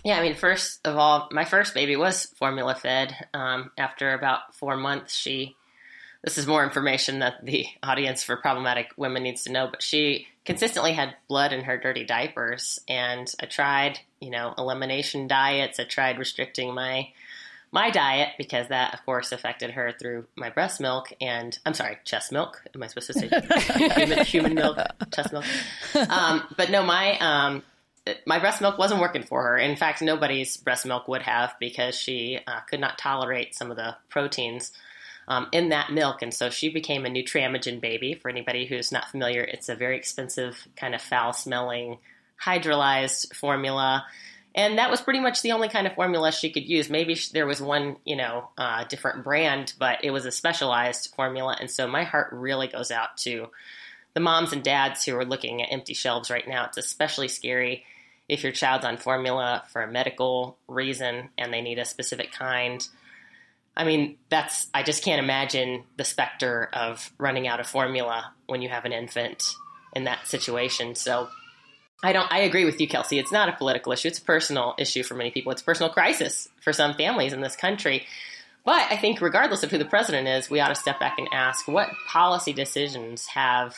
[0.04, 3.14] Yeah, I mean, first of all, my first baby was formula fed.
[3.32, 5.56] Um, after about four months, she.
[6.24, 10.28] This is more information that the audience for problematic women needs to know, but she
[10.44, 12.78] consistently had blood in her dirty diapers.
[12.88, 15.80] And I tried, you know, elimination diets.
[15.80, 17.08] I tried restricting my
[17.74, 21.98] my diet because that, of course, affected her through my breast milk and I'm sorry,
[22.04, 22.62] chest milk.
[22.74, 24.78] Am I supposed to say human, human milk,
[25.10, 25.46] chest milk?
[26.10, 27.62] Um, but no, my um,
[28.26, 29.58] my breast milk wasn't working for her.
[29.58, 33.76] In fact, nobody's breast milk would have because she uh, could not tolerate some of
[33.76, 34.72] the proteins
[35.28, 36.22] um, in that milk.
[36.22, 38.14] And so she became a Nutramigen baby.
[38.14, 41.98] For anybody who's not familiar, it's a very expensive, kind of foul smelling,
[42.42, 44.04] hydrolyzed formula.
[44.54, 46.90] And that was pretty much the only kind of formula she could use.
[46.90, 51.56] Maybe there was one, you know, uh, different brand, but it was a specialized formula.
[51.58, 53.48] And so my heart really goes out to
[54.12, 56.66] the moms and dads who are looking at empty shelves right now.
[56.66, 57.84] It's especially scary
[58.28, 62.86] if your child's on formula for a medical reason and they need a specific kind.
[63.76, 68.62] I mean, that's, I just can't imagine the specter of running out of formula when
[68.62, 69.54] you have an infant
[69.94, 70.94] in that situation.
[70.94, 71.28] So
[72.02, 73.18] I don't, I agree with you, Kelsey.
[73.18, 74.08] It's not a political issue.
[74.08, 75.52] It's a personal issue for many people.
[75.52, 78.06] It's a personal crisis for some families in this country.
[78.64, 81.28] But I think, regardless of who the president is, we ought to step back and
[81.32, 83.76] ask what policy decisions have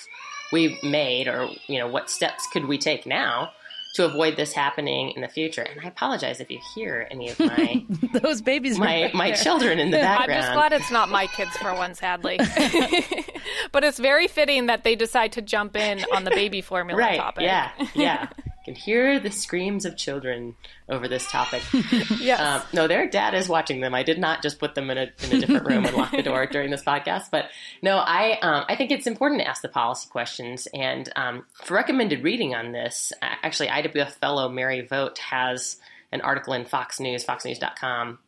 [0.52, 3.50] we made, or you know, what steps could we take now
[3.94, 5.62] to avoid this happening in the future.
[5.62, 7.84] And I apologize if you hear any of my
[8.22, 8.78] Those babies.
[8.78, 10.32] my my children in the background.
[10.32, 12.38] I'm just glad it's not my kids for one, sadly.
[13.72, 17.18] but it's very fitting that they decide to jump in on the baby formula right?
[17.18, 17.44] topic.
[17.44, 18.28] Yeah, yeah.
[18.64, 20.56] can hear the screams of children
[20.88, 21.62] over this topic.
[22.18, 22.40] Yes.
[22.40, 23.94] Um, no, their dad is watching them.
[23.94, 26.22] I did not just put them in a in a different room and lock the
[26.22, 27.24] door during this podcast.
[27.30, 27.46] But
[27.82, 30.66] no, I um, I think it's important to ask the policy questions.
[30.72, 35.76] And um, for recommended reading on this, actually, IWF fellow Mary Vogt has
[36.12, 38.18] an article in Fox News, FoxNews.com,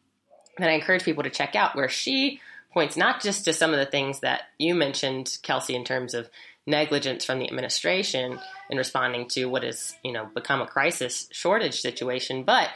[0.59, 2.41] that I encourage people to check out, where she
[2.73, 6.29] points not just to some of the things that you mentioned, Kelsey, in terms of
[6.67, 8.39] negligence from the administration
[8.71, 12.71] in responding to what has you know become a crisis shortage situation, but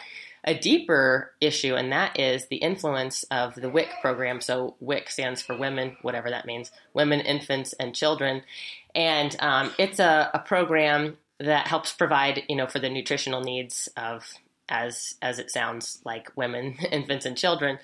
[0.44, 4.40] a deeper issue, and that is the influence of the WIC program.
[4.40, 8.42] So WIC stands for Women, whatever that means, Women, Infants, and Children,
[8.94, 13.88] and um, it's a, a program that helps provide you know for the nutritional needs
[13.96, 14.24] of
[14.70, 17.78] as as it sounds like women, infants, and children.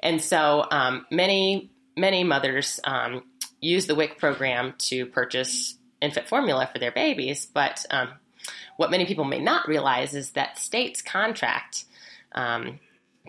[0.00, 3.24] And so um, many many mothers um,
[3.60, 7.46] use the WIC program to purchase infant formula for their babies.
[7.46, 8.10] But um,
[8.76, 11.84] what many people may not realize is that states contract
[12.32, 12.78] um,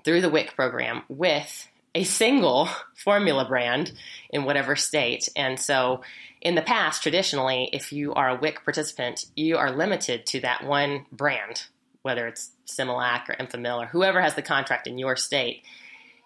[0.05, 3.91] through the WIC program with a single formula brand
[4.29, 5.29] in whatever state.
[5.35, 6.01] And so
[6.41, 10.63] in the past, traditionally, if you are a WIC participant, you are limited to that
[10.63, 11.63] one brand,
[12.01, 15.63] whether it's Similac or Enfamil or whoever has the contract in your state.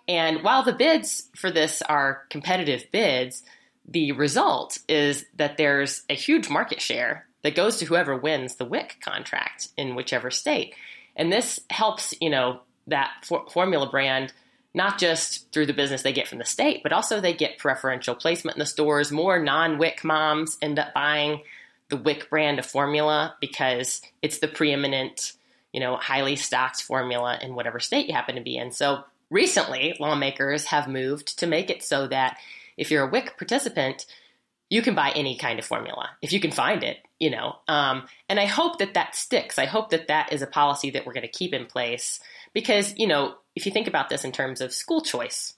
[0.08, 3.44] And while the bids for this are competitive bids,
[3.86, 8.66] the result is that there's a huge market share that goes to whoever wins the
[8.66, 10.74] WIC contract in whichever state.
[11.16, 14.34] And this helps, you know, that for- formula brand
[14.74, 18.16] not just through the business they get from the state, but also they get preferential
[18.16, 19.12] placement in the stores.
[19.12, 21.42] More non WIC moms end up buying
[21.90, 25.34] the WIC brand of formula because it's the preeminent,
[25.72, 28.72] you know, highly stocked formula in whatever state you happen to be in.
[28.72, 32.38] So recently, lawmakers have moved to make it so that
[32.78, 34.06] if you're a WIC participant,
[34.70, 37.56] you can buy any kind of formula if you can find it, you know.
[37.68, 39.60] Um, and I hope that that sticks.
[39.60, 42.20] I hope that that is a policy that we're going to keep in place
[42.54, 45.54] because, you know, if you think about this in terms of school choice,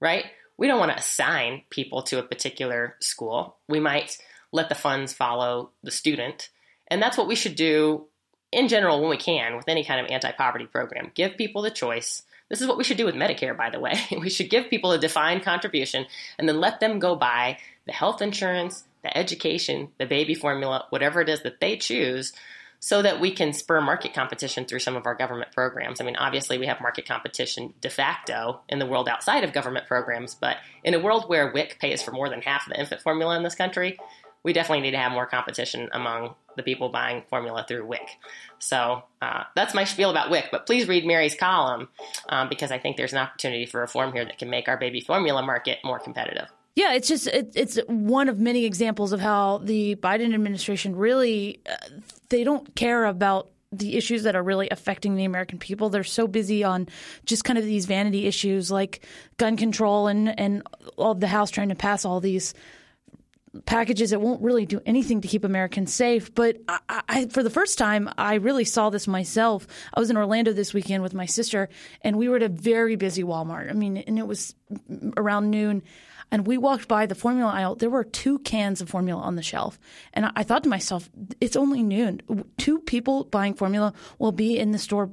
[0.00, 0.26] right?
[0.56, 3.56] We don't want to assign people to a particular school.
[3.68, 4.18] We might
[4.52, 6.50] let the funds follow the student.
[6.88, 8.06] And that's what we should do
[8.52, 11.12] in general when we can with any kind of anti poverty program.
[11.14, 12.22] Give people the choice.
[12.50, 13.94] This is what we should do with Medicare, by the way.
[14.20, 16.04] We should give people a defined contribution
[16.38, 21.20] and then let them go buy the health insurance, the education, the baby formula, whatever
[21.20, 22.32] it is that they choose,
[22.80, 26.00] so that we can spur market competition through some of our government programs.
[26.00, 29.86] I mean, obviously, we have market competition de facto in the world outside of government
[29.86, 33.02] programs, but in a world where WIC pays for more than half of the infant
[33.02, 33.98] formula in this country,
[34.42, 38.08] we definitely need to have more competition among the people buying formula through WIC.
[38.58, 41.88] So uh, that's my spiel about WIC, but please read Mary's column
[42.28, 45.00] um, because I think there's an opportunity for reform here that can make our baby
[45.00, 46.48] formula market more competitive.
[46.76, 51.60] Yeah, it's just it, it's one of many examples of how the Biden administration really
[51.68, 51.74] uh,
[52.28, 55.90] they don't care about the issues that are really affecting the American people.
[55.90, 56.88] They're so busy on
[57.24, 59.04] just kind of these vanity issues like
[59.36, 60.62] gun control and and
[60.96, 62.54] all the House trying to pass all these
[63.66, 66.34] packages that won't really do anything to keep Americans safe.
[66.34, 69.66] But I, I, for the first time, I really saw this myself.
[69.92, 71.68] I was in Orlando this weekend with my sister,
[72.02, 73.70] and we were at a very busy Walmart.
[73.70, 74.54] I mean, and it was
[75.16, 75.82] around noon.
[76.32, 77.74] And we walked by the formula aisle.
[77.74, 79.80] There were two cans of formula on the shelf.
[80.14, 81.10] And I, I thought to myself,
[81.40, 82.22] it's only noon.
[82.56, 85.10] Two people buying formula will be in the store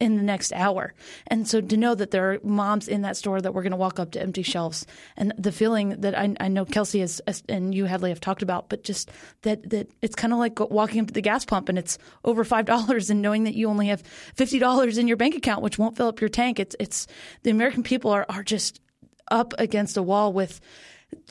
[0.00, 0.94] in the next hour.
[1.26, 3.76] And so to know that there are moms in that store that we're going to
[3.76, 7.74] walk up to empty shelves and the feeling that I, I know Kelsey has, and
[7.74, 9.10] you Hadley have talked about, but just
[9.42, 12.44] that, that it's kind of like walking up to the gas pump and it's over
[12.44, 14.04] $5 and knowing that you only have
[14.36, 16.60] $50 in your bank account, which won't fill up your tank.
[16.60, 17.08] It's, it's
[17.42, 18.80] the American people are, are just
[19.30, 20.60] up against a wall with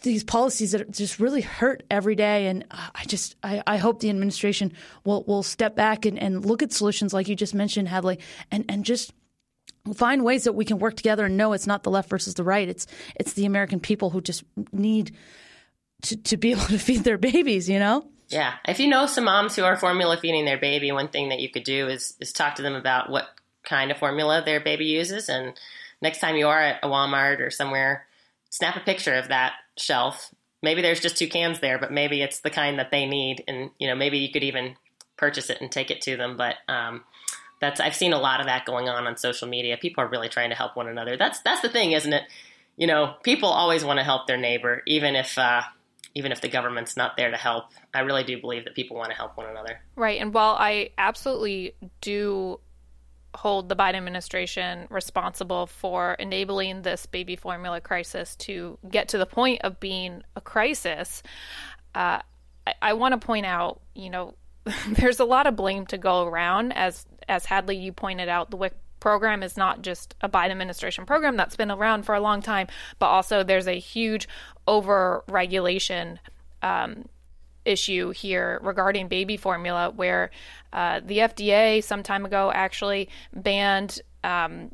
[0.01, 2.47] these policies that just really hurt every day.
[2.47, 6.63] And I just, I, I, hope the administration will, will step back and, and look
[6.63, 8.19] at solutions like you just mentioned, Hadley,
[8.51, 9.13] and, and just
[9.93, 12.43] find ways that we can work together and know it's not the left versus the
[12.43, 12.67] right.
[12.67, 15.15] It's, it's the American people who just need
[16.03, 18.07] to, to be able to feed their babies, you know?
[18.29, 18.55] Yeah.
[18.67, 21.49] If you know some moms who are formula feeding their baby, one thing that you
[21.49, 23.27] could do is, is talk to them about what
[23.63, 25.29] kind of formula their baby uses.
[25.29, 25.53] And
[26.01, 28.06] next time you are at a Walmart or somewhere,
[28.57, 30.33] snap a picture of that shelf.
[30.63, 33.69] Maybe there's just two cans there, but maybe it's the kind that they need, and
[33.79, 34.75] you know maybe you could even
[35.15, 36.35] purchase it and take it to them.
[36.35, 37.03] But um,
[37.61, 39.77] that's I've seen a lot of that going on on social media.
[39.77, 41.15] People are really trying to help one another.
[41.15, 42.23] That's that's the thing, isn't it?
[42.75, 45.61] You know, people always want to help their neighbor, even if uh,
[46.15, 47.65] even if the government's not there to help.
[47.93, 49.79] I really do believe that people want to help one another.
[49.95, 50.19] Right.
[50.19, 52.59] And while I absolutely do
[53.37, 59.27] hold the Biden administration responsible for enabling this baby formula crisis to get to the
[59.27, 61.21] point of being a crisis,
[61.93, 62.19] uh,
[62.65, 64.33] I, I want to point out, you know,
[64.89, 66.71] there's a lot of blame to go around.
[66.73, 71.05] As as Hadley, you pointed out, the WIC program is not just a Biden administration
[71.05, 72.67] program that's been around for a long time,
[72.97, 74.27] but also there's a huge
[74.67, 76.19] over regulation
[76.63, 77.05] um,
[77.67, 80.31] issue here regarding baby formula, where
[80.73, 84.01] uh, the FDA some time ago actually banned.
[84.23, 84.71] Um,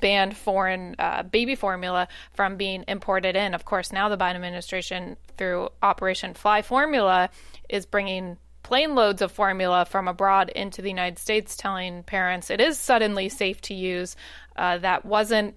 [0.00, 3.52] banned foreign uh, baby formula from being imported in.
[3.52, 7.30] Of course, now the Biden administration, through Operation Fly Formula,
[7.68, 12.60] is bringing plane loads of formula from abroad into the United States, telling parents it
[12.60, 14.16] is suddenly safe to use.
[14.56, 15.56] Uh, that wasn't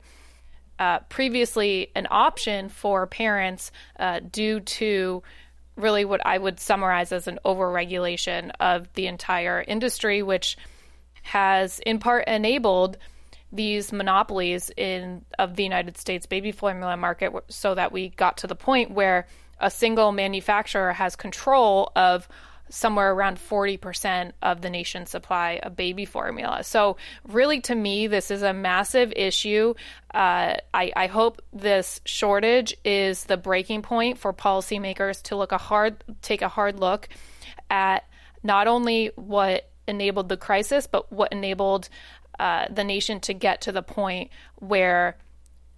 [0.77, 5.23] uh, previously an option for parents uh, due to
[5.79, 10.57] really what I would summarize as an overregulation of the entire industry, which
[11.23, 12.97] has in part enabled
[13.51, 18.47] these monopolies in of the United States baby formula market so that we got to
[18.47, 19.27] the point where
[19.59, 22.27] a single manufacturer has control of
[22.69, 26.63] somewhere around 40% of the nation's supply of baby formula.
[26.63, 26.97] So,
[27.27, 29.73] really, to me, this is a massive issue.
[30.13, 35.57] Uh, I, I, hope this shortage is the breaking point for policymakers to look a
[35.57, 37.09] hard, take a hard look
[37.69, 38.05] at
[38.41, 41.89] not only what enabled the crisis, but what enabled
[42.39, 45.17] uh, the nation to get to the point where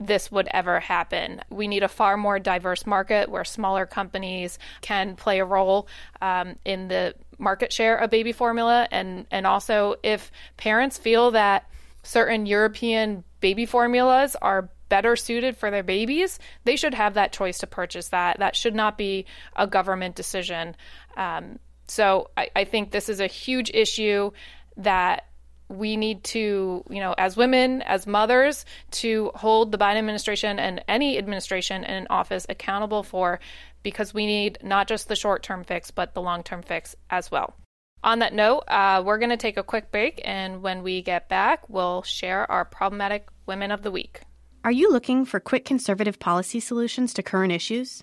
[0.08, 1.42] this would ever happen.
[1.50, 5.88] We need a far more diverse market where smaller companies can play a role
[6.22, 8.88] um, in the market share of baby formula.
[8.92, 11.70] And, and also, if parents feel that
[12.04, 17.60] certain European baby formulas are better suited for their babies, they should have that choice
[17.60, 18.40] to purchase that.
[18.40, 19.26] That should not be
[19.56, 20.76] a government decision.
[21.16, 24.32] Um, so I, I think this is a huge issue
[24.78, 25.28] that
[25.72, 30.84] we need to, you know, as women, as mothers, to hold the Biden administration and
[30.88, 33.40] any administration in office accountable for
[33.84, 37.32] because we need not just the short term fix, but the long term fix as
[37.32, 37.56] well.
[38.04, 41.30] On that note, uh, we're going to take a quick break, and when we get
[41.30, 44.22] back, we'll share our problematic women of the week.
[44.64, 48.02] Are you looking for quick conservative policy solutions to current issues?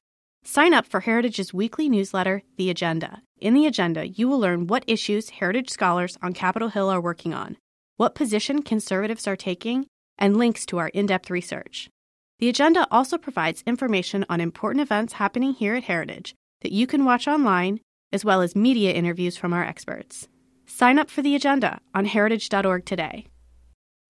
[0.51, 3.21] Sign up for Heritage's weekly newsletter, The Agenda.
[3.39, 7.35] In The Agenda, you will learn what issues Heritage scholars on Capitol Hill are working
[7.35, 7.59] on,
[7.99, 11.91] what position conservatives are taking, and links to our in depth research.
[12.39, 17.05] The Agenda also provides information on important events happening here at Heritage that you can
[17.05, 17.81] watch online,
[18.11, 20.29] as well as media interviews from our experts.
[20.65, 23.27] Sign up for The Agenda on heritage.org today.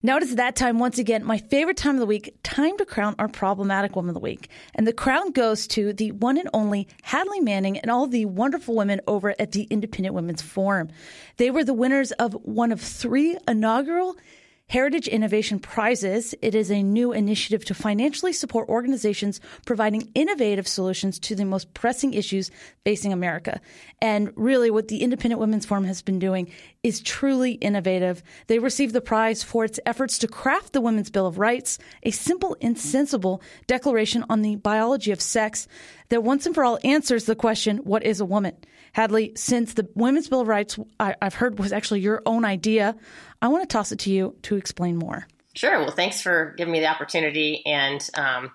[0.00, 2.84] Now it is that time once again, my favorite time of the week, time to
[2.84, 4.48] crown our problematic woman of the week.
[4.76, 8.76] And the crown goes to the one and only Hadley Manning and all the wonderful
[8.76, 10.88] women over at the Independent Women's Forum.
[11.36, 14.16] They were the winners of one of three inaugural
[14.70, 16.34] Heritage Innovation Prizes.
[16.42, 21.72] It is a new initiative to financially support organizations providing innovative solutions to the most
[21.72, 22.50] pressing issues
[22.84, 23.62] facing America.
[24.02, 26.52] And really, what the Independent Women's Forum has been doing
[26.82, 28.22] is truly innovative.
[28.46, 32.10] They received the prize for its efforts to craft the Women's Bill of Rights, a
[32.10, 35.66] simple and sensible declaration on the biology of sex
[36.10, 38.54] that once and for all answers the question, what is a woman?
[38.92, 42.96] Hadley, since the Women's Bill of Rights, I, have heard was actually your own idea,
[43.40, 45.26] I want to toss it to you to explain more.
[45.54, 45.78] Sure.
[45.78, 47.64] Well, thanks for giving me the opportunity.
[47.66, 48.52] And um,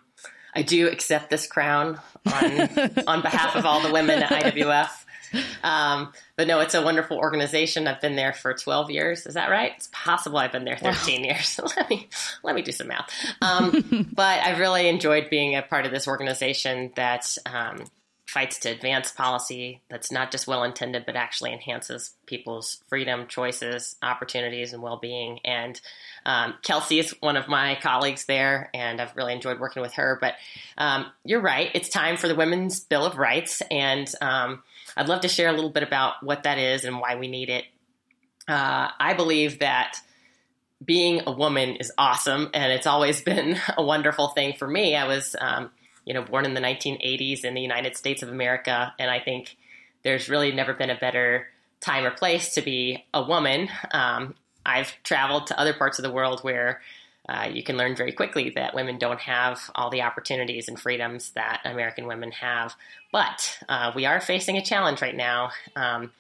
[0.56, 2.00] I do accept this crown
[2.32, 2.62] on,
[3.08, 4.90] on behalf of all the women at IWF.
[5.64, 7.88] Um, but no, it's a wonderful organization.
[7.88, 9.26] I've been there for 12 years.
[9.26, 9.72] Is that right?
[9.76, 11.28] It's possible I've been there 13 wow.
[11.28, 11.60] years.
[11.78, 12.08] let me
[12.44, 13.10] let me do some math.
[13.42, 17.86] Um, but I've really enjoyed being a part of this organization that um,
[18.34, 23.96] fights to advance policy that's not just well intended, but actually enhances people's freedom, choices,
[24.02, 25.40] opportunities, and well being.
[25.46, 25.80] And
[26.26, 30.18] um, Kelsey is one of my colleagues there, and I've really enjoyed working with her.
[30.20, 30.34] But
[30.78, 34.64] um, you're right, it's time for the Women's Bill of Rights, and um,
[34.98, 37.50] I'd love to share a little bit about what that is and why we need
[37.50, 37.66] it.
[38.48, 39.98] Uh, I believe that
[40.84, 44.96] being a woman is awesome, and it's always been a wonderful thing for me.
[44.96, 45.70] I was um,
[46.06, 49.58] you know, born in the 1980s in the United States of America, and I think
[50.04, 51.47] there's really never been a better
[51.80, 53.70] time or place to be a woman.
[53.91, 54.36] Um,
[54.66, 56.82] I've traveled to other parts of the world where
[57.28, 61.32] uh, you can learn very quickly that women don't have all the opportunities and freedoms
[61.32, 62.76] that American women have.
[63.12, 66.12] But uh, we are facing a challenge right now, um,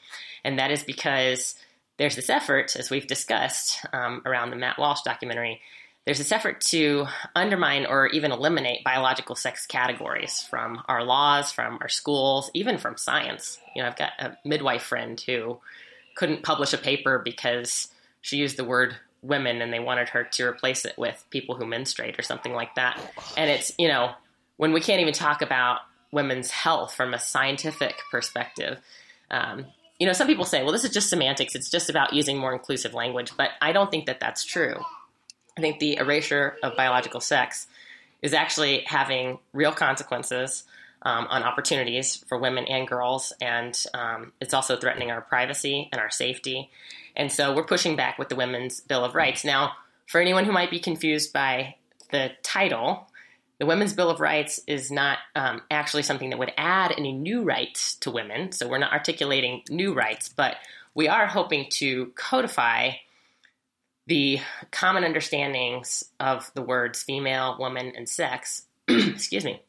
[0.43, 1.55] and that is because
[1.97, 5.61] there's this effort, as we've discussed um, around the Matt Walsh documentary,
[6.05, 11.77] there's this effort to undermine or even eliminate biological sex categories from our laws, from
[11.81, 13.57] our schools, even from science.
[13.75, 15.59] You know, I've got a midwife friend who
[16.15, 17.87] couldn't publish a paper because
[18.21, 21.65] she used the word women and they wanted her to replace it with people who
[21.65, 22.99] menstruate or something like that.
[23.37, 24.11] And it's, you know,
[24.57, 25.79] when we can't even talk about
[26.13, 28.79] women's health from a scientific perspective.
[29.31, 29.65] Um,
[29.99, 31.55] you know, some people say, well, this is just semantics.
[31.55, 33.31] It's just about using more inclusive language.
[33.35, 34.75] But I don't think that that's true.
[35.57, 37.67] I think the erasure of biological sex
[38.21, 40.63] is actually having real consequences
[41.03, 46.01] um, on opportunities for women and girls, and um, it's also threatening our privacy and
[46.01, 46.69] our safety.
[47.15, 49.43] And so we're pushing back with the Women's Bill of Rights.
[49.43, 49.73] Now,
[50.07, 51.75] for anyone who might be confused by
[52.11, 53.07] the title,
[53.59, 57.43] the Women's Bill of Rights is not um, actually something that would add any new
[57.43, 58.51] rights to women.
[58.51, 60.55] So we're not articulating new rights, but
[60.95, 62.91] we are hoping to codify
[64.07, 64.39] the
[64.71, 68.63] common understandings of the words female, woman, and sex.
[68.87, 69.61] excuse me.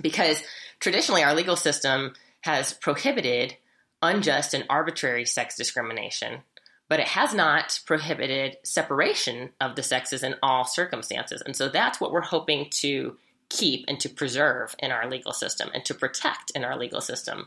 [0.00, 0.42] Because
[0.80, 3.56] traditionally, our legal system has prohibited
[4.00, 6.40] unjust and arbitrary sex discrimination,
[6.88, 11.42] but it has not prohibited separation of the sexes in all circumstances.
[11.44, 13.16] And so that's what we're hoping to
[13.48, 17.46] keep and to preserve in our legal system and to protect in our legal system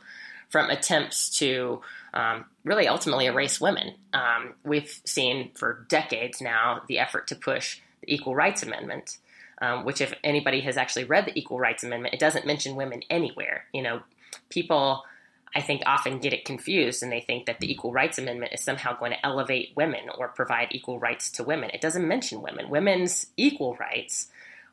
[0.51, 1.81] from attempts to
[2.13, 3.95] um, really ultimately erase women.
[4.13, 9.17] Um, we've seen for decades now the effort to push the Equal Rights Amendment,
[9.61, 13.01] um, which, if anybody has actually read the Equal Rights Amendment, it doesn't mention women
[13.09, 13.65] anywhere.
[13.73, 14.01] You know,
[14.49, 15.03] people.
[15.53, 18.63] I think often get it confused and they think that the Equal Rights Amendment is
[18.63, 21.71] somehow going to elevate women or provide equal rights to women.
[21.73, 22.69] It doesn't mention women.
[22.69, 24.27] Women's equal rights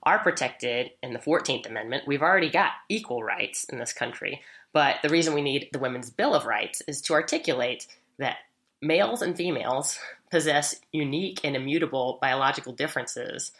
[0.04, 2.04] are protected in the 14th Amendment.
[2.06, 4.40] We've already got equal rights in this country.
[4.72, 7.86] But the reason we need the Women's Bill of Rights is to articulate
[8.18, 8.38] that
[8.80, 9.98] males and females
[10.30, 13.52] possess unique and immutable biological differences,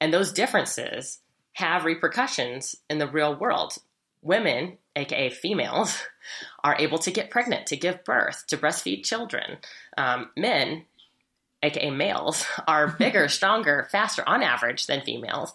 [0.00, 1.20] and those differences
[1.54, 3.74] have repercussions in the real world.
[4.22, 6.02] Women, aka females,
[6.64, 9.58] are able to get pregnant, to give birth, to breastfeed children.
[9.96, 10.84] Um, men,
[11.62, 15.52] aka males, are bigger, stronger, faster on average than females.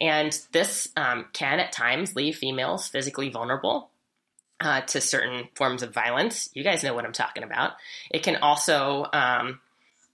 [0.00, 3.90] And this um, can at times leave females physically vulnerable
[4.60, 6.48] uh, to certain forms of violence.
[6.54, 7.72] You guys know what I'm talking about.
[8.10, 9.60] It can also um,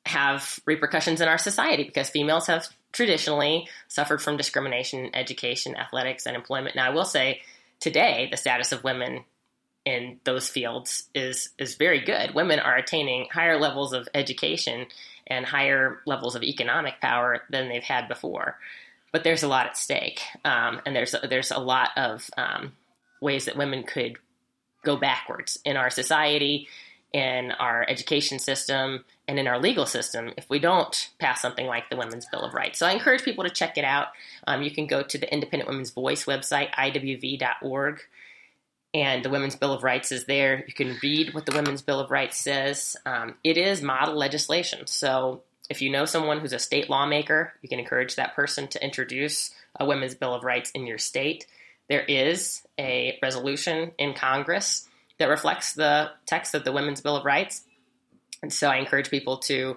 [0.04, 6.26] have repercussions in our society because females have traditionally suffered from discrimination in education, athletics,
[6.26, 6.76] and employment.
[6.76, 7.40] Now, I will say
[7.80, 9.24] today the status of women
[9.84, 12.34] in those fields is is very good.
[12.34, 14.86] Women are attaining higher levels of education
[15.26, 18.58] and higher levels of economic power than they've had before.
[19.12, 22.72] But there's a lot at stake, um, and there's there's a lot of um,
[23.20, 24.18] ways that women could
[24.82, 26.68] go backwards in our society,
[27.12, 31.88] in our education system, and in our legal system if we don't pass something like
[31.88, 32.78] the Women's Bill of Rights.
[32.78, 34.08] So I encourage people to check it out.
[34.46, 38.00] Um, you can go to the Independent Women's Voice website, iwv.org,
[38.94, 40.64] and the Women's Bill of Rights is there.
[40.66, 42.96] You can read what the Women's Bill of Rights says.
[43.06, 44.86] Um, it is model legislation.
[44.86, 48.84] So if you know someone who's a state lawmaker, you can encourage that person to
[48.84, 51.46] introduce a Women's Bill of Rights in your state.
[51.92, 54.88] There is a resolution in Congress
[55.18, 57.64] that reflects the text of the Women's Bill of Rights.
[58.42, 59.76] And so I encourage people to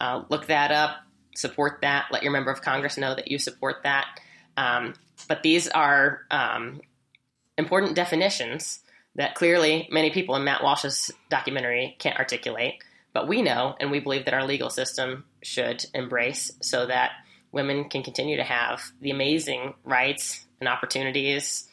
[0.00, 0.98] uh, look that up,
[1.34, 4.06] support that, let your member of Congress know that you support that.
[4.56, 4.94] Um,
[5.26, 6.82] but these are um,
[7.58, 8.78] important definitions
[9.16, 12.74] that clearly many people in Matt Walsh's documentary can't articulate,
[13.12, 17.10] but we know and we believe that our legal system should embrace so that
[17.50, 21.68] women can continue to have the amazing rights and opportunities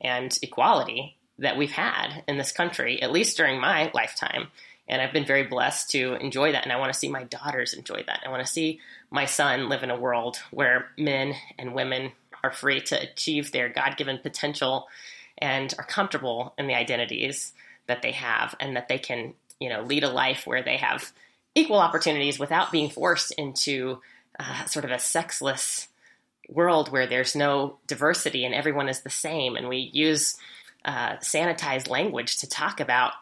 [0.00, 4.48] and equality that we've had in this country, at least during my lifetime.
[4.86, 6.64] And I've been very blessed to enjoy that.
[6.64, 8.20] And I want to see my daughters enjoy that.
[8.24, 8.80] I want to see
[9.10, 12.12] my son live in a world where men and women
[12.42, 14.86] are free to achieve their God given potential
[15.38, 17.52] and are comfortable in the identities
[17.86, 21.12] that they have and that they can, you know, lead a life where they have
[21.54, 24.00] equal opportunities without being forced into
[24.38, 25.88] uh, sort of a sexless
[26.48, 30.36] world where there's no diversity and everyone is the same, and we use
[30.84, 33.12] uh, sanitized language to talk about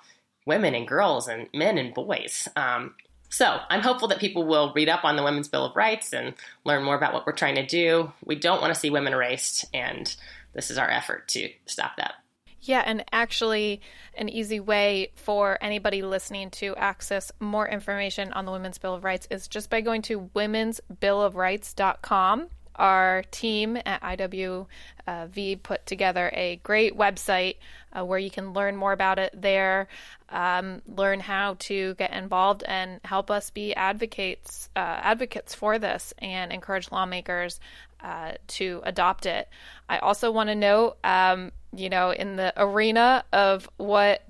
[0.46, 2.48] women and girls and men and boys.
[2.56, 2.94] Um,
[3.28, 6.34] so I'm hopeful that people will read up on the Women's Bill of Rights and
[6.64, 8.12] learn more about what we're trying to do.
[8.24, 10.14] We don't want to see women erased, and
[10.52, 12.12] this is our effort to stop that.
[12.60, 13.80] Yeah, and actually,
[14.14, 19.02] an easy way for anybody listening to access more information on the Women's Bill of
[19.02, 26.96] Rights is just by going to womensbillofrights.com our team at IWV put together a great
[26.96, 27.56] website
[27.92, 29.88] uh, where you can learn more about it there,
[30.30, 36.14] um, learn how to get involved, and help us be advocates uh, advocates for this,
[36.18, 37.60] and encourage lawmakers
[38.02, 39.48] uh, to adopt it.
[39.88, 44.22] I also want to note, um, you know, in the arena of what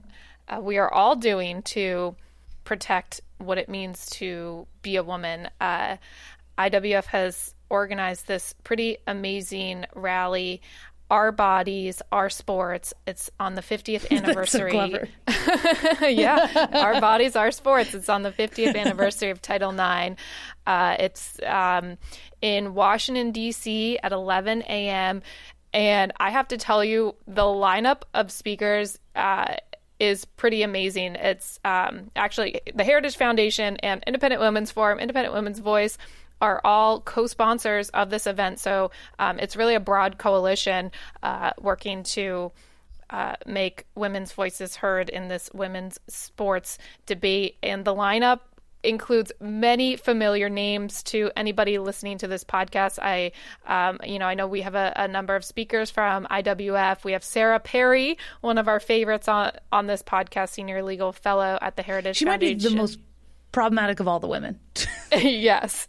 [0.49, 2.17] uh, we are all doing to
[2.65, 5.49] protect what it means to be a woman.
[5.61, 5.97] Uh,
[6.59, 10.61] IWF has organized this pretty amazing rally.
[11.11, 12.95] Our bodies, our sports.
[13.07, 15.11] It's on the 50th anniversary.
[16.15, 17.95] yeah, our bodies, our sports.
[17.95, 20.21] It's on the 50th anniversary of Title IX.
[20.67, 21.97] Uh, it's um,
[22.41, 23.99] in Washington, D.C.
[24.03, 25.23] at 11 a.m.
[25.75, 29.57] And I have to tell you, the lineup of speakers uh,
[29.99, 31.15] is pretty amazing.
[31.15, 35.97] It's um, actually the Heritage Foundation and Independent Women's Forum, Independent Women's Voice
[36.43, 38.59] are all co-sponsors of this event.
[38.59, 40.91] So um, it's really a broad coalition
[41.23, 42.51] uh, working to
[43.09, 47.57] uh, make women's voices heard in this women's sports debate.
[47.63, 48.41] And the lineup
[48.83, 52.99] includes many familiar names to anybody listening to this podcast.
[53.01, 53.31] I,
[53.65, 57.05] um, you know, I know we have a, a, number of speakers from IWF.
[57.05, 61.59] We have Sarah Perry, one of our favorites on on this podcast, senior legal fellow
[61.63, 62.17] at the Heritage.
[62.17, 62.57] She Foundation.
[62.57, 62.99] might be the most
[63.53, 64.59] problematic of all the women.
[65.13, 65.89] yes.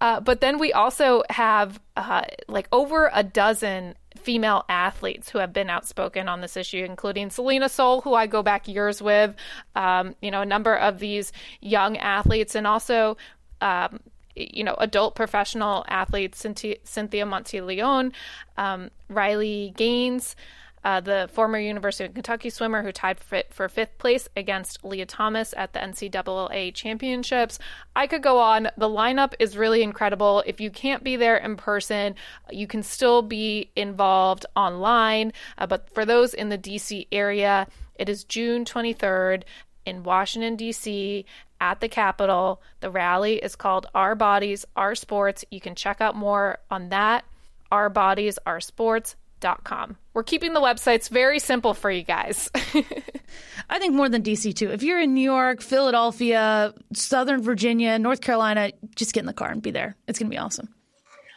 [0.00, 5.52] Uh, but then we also have uh, like over a dozen female athletes who have
[5.52, 9.34] been outspoken on this issue, including Selina Soule, who I go back years with,
[9.74, 13.16] um, you know, a number of these young athletes, and also.
[13.60, 14.00] Um,
[14.34, 18.12] you know, adult professional athletes, Cynthia, Monteleone,
[18.56, 20.36] um, Riley Gaines,
[20.84, 25.54] uh, the former University of Kentucky swimmer who tied for, fifth place against Lia Thomas
[25.56, 27.58] at the NCAA championships.
[27.94, 28.68] I could go on.
[28.76, 30.42] The lineup is really incredible.
[30.46, 32.16] If you can't be there in person,
[32.50, 35.32] you can still be involved online.
[35.56, 39.44] Uh, but for those in the DC area, it is June 23rd
[39.86, 41.24] in Washington, D.C.
[41.60, 42.60] at the Capitol.
[42.80, 45.44] The rally is called Our Bodies, Our Sports.
[45.50, 47.24] You can check out more on that.
[47.70, 49.16] Our Bodies, Our Sports
[49.64, 49.96] com.
[50.14, 52.50] We're keeping the websites very simple for you guys.
[53.70, 54.70] I think more than DC too.
[54.70, 59.50] If you're in New York, Philadelphia, Southern Virginia, North Carolina, just get in the car
[59.50, 59.96] and be there.
[60.06, 60.68] It's going to be awesome.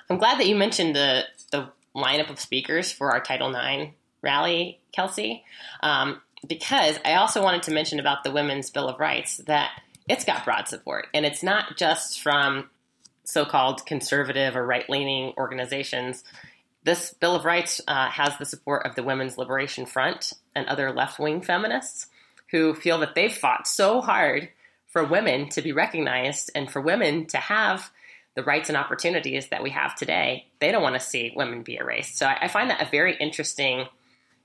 [0.09, 4.81] I'm glad that you mentioned the the lineup of speakers for our Title IX rally,
[4.91, 5.43] Kelsey,
[5.81, 9.71] um, because I also wanted to mention about the Women's Bill of Rights that
[10.07, 12.69] it's got broad support, and it's not just from
[13.23, 16.23] so-called conservative or right-leaning organizations
[16.85, 20.91] this Bill of Rights uh, has the support of the Women's Liberation Front and other
[20.91, 22.07] left wing feminists
[22.51, 24.49] who feel that they've fought so hard
[24.87, 27.91] for women to be recognized and for women to have
[28.35, 30.47] the rights and opportunities that we have today.
[30.59, 32.17] They don't want to see women be erased.
[32.17, 33.87] So I, I find that a very interesting,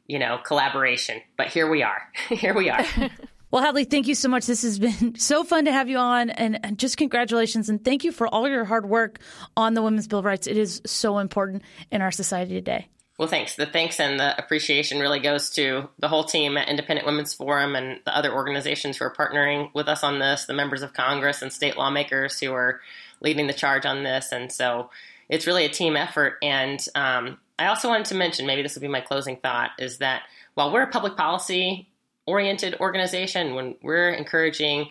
[0.07, 1.21] you know, collaboration.
[1.37, 2.09] But here we are.
[2.31, 2.85] here we are.
[3.51, 4.47] Well, Hadley, thank you so much.
[4.47, 8.05] This has been so fun to have you on, and, and, just congratulations and thank
[8.05, 9.19] you for all your hard work
[9.57, 10.47] on the Women's Bill of Rights.
[10.47, 12.89] It is so important in our society today.
[13.19, 13.57] Well, thanks.
[13.57, 17.75] The thanks and the appreciation really goes to the whole team at Independent Women's Forum
[17.75, 21.43] and the other organizations who are partnering with us on this, the members of Congress
[21.43, 22.81] and state lawmakers who are
[23.21, 24.33] leading the charge on this.
[24.33, 24.89] And so
[25.29, 26.39] it's really a team effort.
[26.41, 29.99] And um, I also wanted to mention, maybe this will be my closing thought, is
[29.99, 30.23] that
[30.55, 31.90] while we're a public policy
[32.27, 34.89] oriented organization, when we're encouraging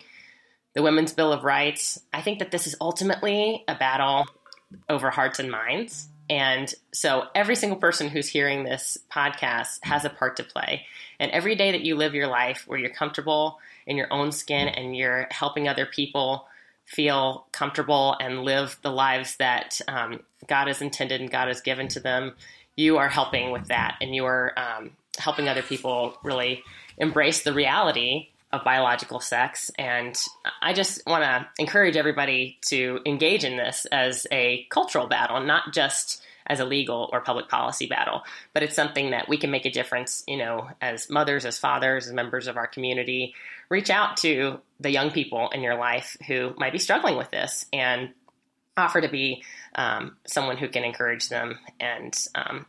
[0.74, 4.26] the Women's Bill of Rights, I think that this is ultimately a battle
[4.88, 6.08] over hearts and minds.
[6.28, 10.86] And so every single person who's hearing this podcast has a part to play.
[11.18, 14.68] And every day that you live your life where you're comfortable in your own skin
[14.68, 16.46] and you're helping other people
[16.84, 21.88] feel comfortable and live the lives that um, God has intended and God has given
[21.88, 22.34] to them,
[22.76, 23.96] you are helping with that.
[24.00, 26.62] And you are um, helping other people really
[26.98, 29.70] embrace the reality of biological sex.
[29.78, 30.16] And
[30.60, 35.72] I just want to encourage everybody to engage in this as a cultural battle, not
[35.72, 39.66] just as a legal or public policy battle, but it's something that we can make
[39.66, 43.34] a difference, you know, as mothers, as fathers, as members of our community.
[43.68, 47.66] Reach out to the young people in your life who might be struggling with this
[47.72, 48.10] and
[48.76, 49.44] offer to be
[49.76, 51.56] um, someone who can encourage them.
[51.78, 52.66] And, um,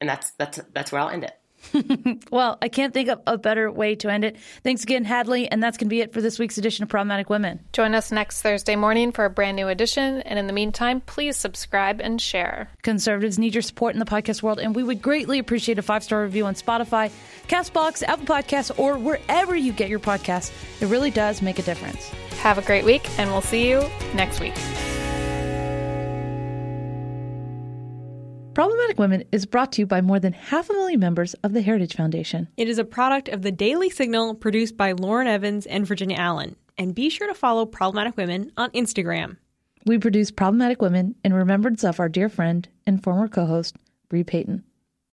[0.00, 1.38] and that's, that's, that's where I'll end it.
[2.30, 4.36] well, I can't think of a better way to end it.
[4.62, 7.30] Thanks again, Hadley, and that's going to be it for this week's edition of Problematic
[7.30, 7.60] Women.
[7.72, 11.36] Join us next Thursday morning for a brand new edition, and in the meantime, please
[11.36, 12.70] subscribe and share.
[12.82, 16.02] Conservatives need your support in the podcast world, and we would greatly appreciate a five
[16.02, 17.10] star review on Spotify,
[17.48, 20.52] Castbox, Apple Podcasts, or wherever you get your podcasts.
[20.80, 22.08] It really does make a difference.
[22.40, 23.82] Have a great week, and we'll see you
[24.14, 24.54] next week.
[28.56, 31.60] Problematic Women is brought to you by more than half a million members of the
[31.60, 32.48] Heritage Foundation.
[32.56, 36.56] It is a product of the Daily Signal produced by Lauren Evans and Virginia Allen.
[36.78, 39.36] And be sure to follow Problematic Women on Instagram.
[39.84, 43.76] We produce Problematic Women in remembrance of our dear friend and former co host,
[44.08, 44.64] Bre Payton.